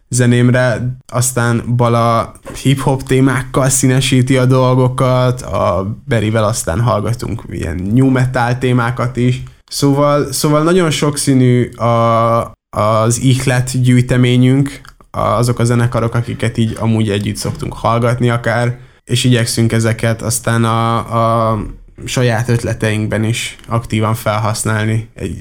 zenémre, 0.09 0.97
aztán 1.07 1.63
Bala 1.75 2.33
hip-hop 2.61 3.03
témákkal 3.03 3.69
színesíti 3.69 4.37
a 4.37 4.45
dolgokat, 4.45 5.41
a 5.41 5.95
Berivel 6.05 6.43
aztán 6.43 6.81
hallgatunk 6.81 7.43
ilyen 7.49 7.75
new 7.93 8.09
metal 8.09 8.57
témákat 8.57 9.17
is, 9.17 9.43
Szóval, 9.71 10.31
szóval 10.31 10.63
nagyon 10.63 10.91
sokszínű 10.91 11.69
a, 11.69 12.51
az 12.77 13.21
ihlet 13.21 13.81
gyűjteményünk, 13.81 14.81
azok 15.11 15.59
a 15.59 15.63
zenekarok, 15.63 16.15
akiket 16.15 16.57
így 16.57 16.77
amúgy 16.79 17.09
együtt 17.09 17.35
szoktunk 17.35 17.73
hallgatni 17.73 18.29
akár, 18.29 18.77
és 19.03 19.23
igyekszünk 19.23 19.71
ezeket 19.71 20.21
aztán 20.21 20.63
a, 20.63 21.51
a 21.51 21.59
saját 22.05 22.49
ötleteinkben 22.49 23.23
is 23.23 23.55
aktívan 23.67 24.13
felhasználni, 24.13 25.09
egy 25.13 25.37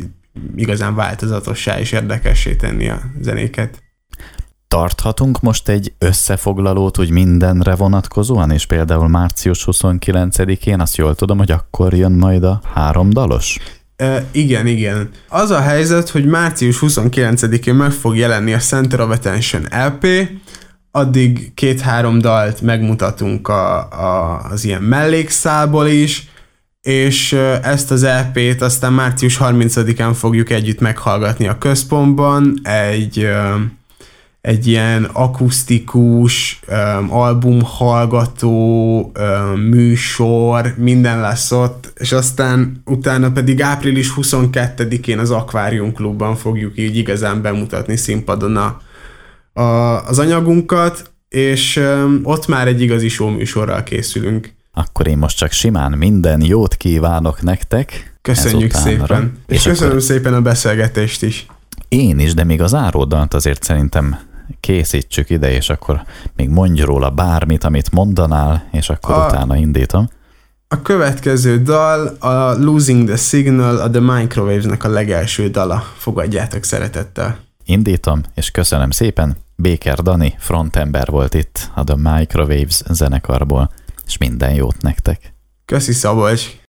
igazán 0.56 0.94
változatossá 0.94 1.78
és 1.78 1.92
érdekessé 1.92 2.54
tenni 2.54 2.88
a 2.88 3.00
zenéket. 3.20 3.82
Tarthatunk 4.68 5.40
most 5.40 5.68
egy 5.68 5.94
összefoglalót 5.98 6.98
úgy 6.98 7.10
mindenre 7.10 7.74
vonatkozóan, 7.74 8.50
és 8.50 8.66
például 8.66 9.08
március 9.08 9.64
29-én 9.70 10.80
azt 10.80 10.96
jól 10.96 11.14
tudom, 11.14 11.38
hogy 11.38 11.50
akkor 11.50 11.94
jön 11.94 12.12
majd 12.12 12.44
a 12.44 12.60
három 12.72 13.10
dalos? 13.10 13.58
E, 13.96 14.24
igen, 14.30 14.66
igen. 14.66 15.10
Az 15.28 15.50
a 15.50 15.60
helyzet, 15.60 16.08
hogy 16.08 16.24
március 16.24 16.78
29-én 16.80 17.74
meg 17.74 17.90
fog 17.90 18.16
jelenni 18.16 18.52
a 18.52 18.58
Center 18.58 19.00
of 19.00 19.10
Attention 19.10 19.66
LP, 19.70 20.06
addig 20.90 21.54
két-három 21.54 22.18
dalt 22.18 22.60
megmutatunk 22.60 23.48
a, 23.48 23.76
a, 23.78 24.40
az 24.50 24.64
ilyen 24.64 24.82
mellékszálból 24.82 25.86
is, 25.86 26.28
és 26.80 27.32
ezt 27.62 27.90
az 27.90 28.04
LP-t 28.04 28.62
aztán 28.62 28.92
március 28.92 29.38
30-án 29.40 30.12
fogjuk 30.14 30.50
együtt 30.50 30.80
meghallgatni 30.80 31.48
a 31.48 31.58
központban, 31.58 32.60
egy 32.62 33.28
egy 34.44 34.66
ilyen 34.66 35.04
akusztikus, 35.04 36.60
um, 36.68 37.12
albumhallgató 37.12 39.00
um, 39.00 39.60
műsor, 39.60 40.74
minden 40.76 41.20
lesz 41.20 41.52
ott, 41.52 41.92
és 41.96 42.12
aztán 42.12 42.82
utána 42.84 43.32
pedig 43.32 43.62
április 43.62 44.12
22-én 44.16 45.18
az 45.18 45.30
Aquarium 45.30 45.92
Klubban 45.92 46.36
fogjuk 46.36 46.78
így 46.78 46.96
igazán 46.96 47.42
bemutatni 47.42 47.96
színpadon 47.96 48.56
a, 48.56 48.80
a, 49.60 49.62
az 50.06 50.18
anyagunkat, 50.18 51.12
és 51.28 51.76
um, 51.76 52.20
ott 52.22 52.46
már 52.46 52.66
egy 52.66 52.80
igazi 52.80 53.08
show 53.08 53.30
műsorral 53.30 53.82
készülünk. 53.82 54.52
Akkor 54.72 55.06
én 55.06 55.18
most 55.18 55.36
csak 55.36 55.50
simán 55.50 55.92
minden 55.92 56.42
jót 56.42 56.74
kívánok 56.74 57.42
nektek. 57.42 58.16
Köszönjük 58.22 58.72
szépen. 58.72 59.38
És, 59.46 59.56
és 59.56 59.62
köszönöm 59.62 59.90
akkor... 59.90 60.02
szépen 60.02 60.34
a 60.34 60.40
beszélgetést 60.40 61.22
is. 61.22 61.46
Én 61.88 62.18
is, 62.18 62.34
de 62.34 62.44
még 62.44 62.62
az 62.62 62.74
áródant 62.74 63.34
azért 63.34 63.62
szerintem 63.62 64.32
készítsük 64.60 65.30
ide, 65.30 65.52
és 65.52 65.70
akkor 65.70 66.02
még 66.36 66.48
mondj 66.48 66.82
róla 66.82 67.10
bármit, 67.10 67.64
amit 67.64 67.92
mondanál, 67.92 68.68
és 68.72 68.88
akkor 68.88 69.14
a, 69.14 69.26
utána 69.26 69.56
indítom. 69.56 70.08
A 70.68 70.82
következő 70.82 71.62
dal 71.62 72.06
a 72.06 72.52
Losing 72.58 73.06
the 73.06 73.16
Signal, 73.16 73.76
a 73.76 73.90
The 73.90 74.00
Microwaves-nek 74.00 74.84
a 74.84 74.88
legelső 74.88 75.48
dala. 75.48 75.84
Fogadjátok 75.96 76.64
szeretettel. 76.64 77.38
Indítom, 77.64 78.20
és 78.34 78.50
köszönöm 78.50 78.90
szépen. 78.90 79.36
Béker 79.56 79.98
Dani, 79.98 80.34
frontember 80.38 81.08
volt 81.10 81.34
itt 81.34 81.70
a 81.74 81.84
The 81.84 81.96
Microwaves 81.96 82.82
zenekarból, 82.90 83.70
és 84.06 84.18
minden 84.18 84.54
jót 84.54 84.82
nektek. 84.82 85.34
Köszi 85.64 85.92
Szabolcs! 85.92 86.56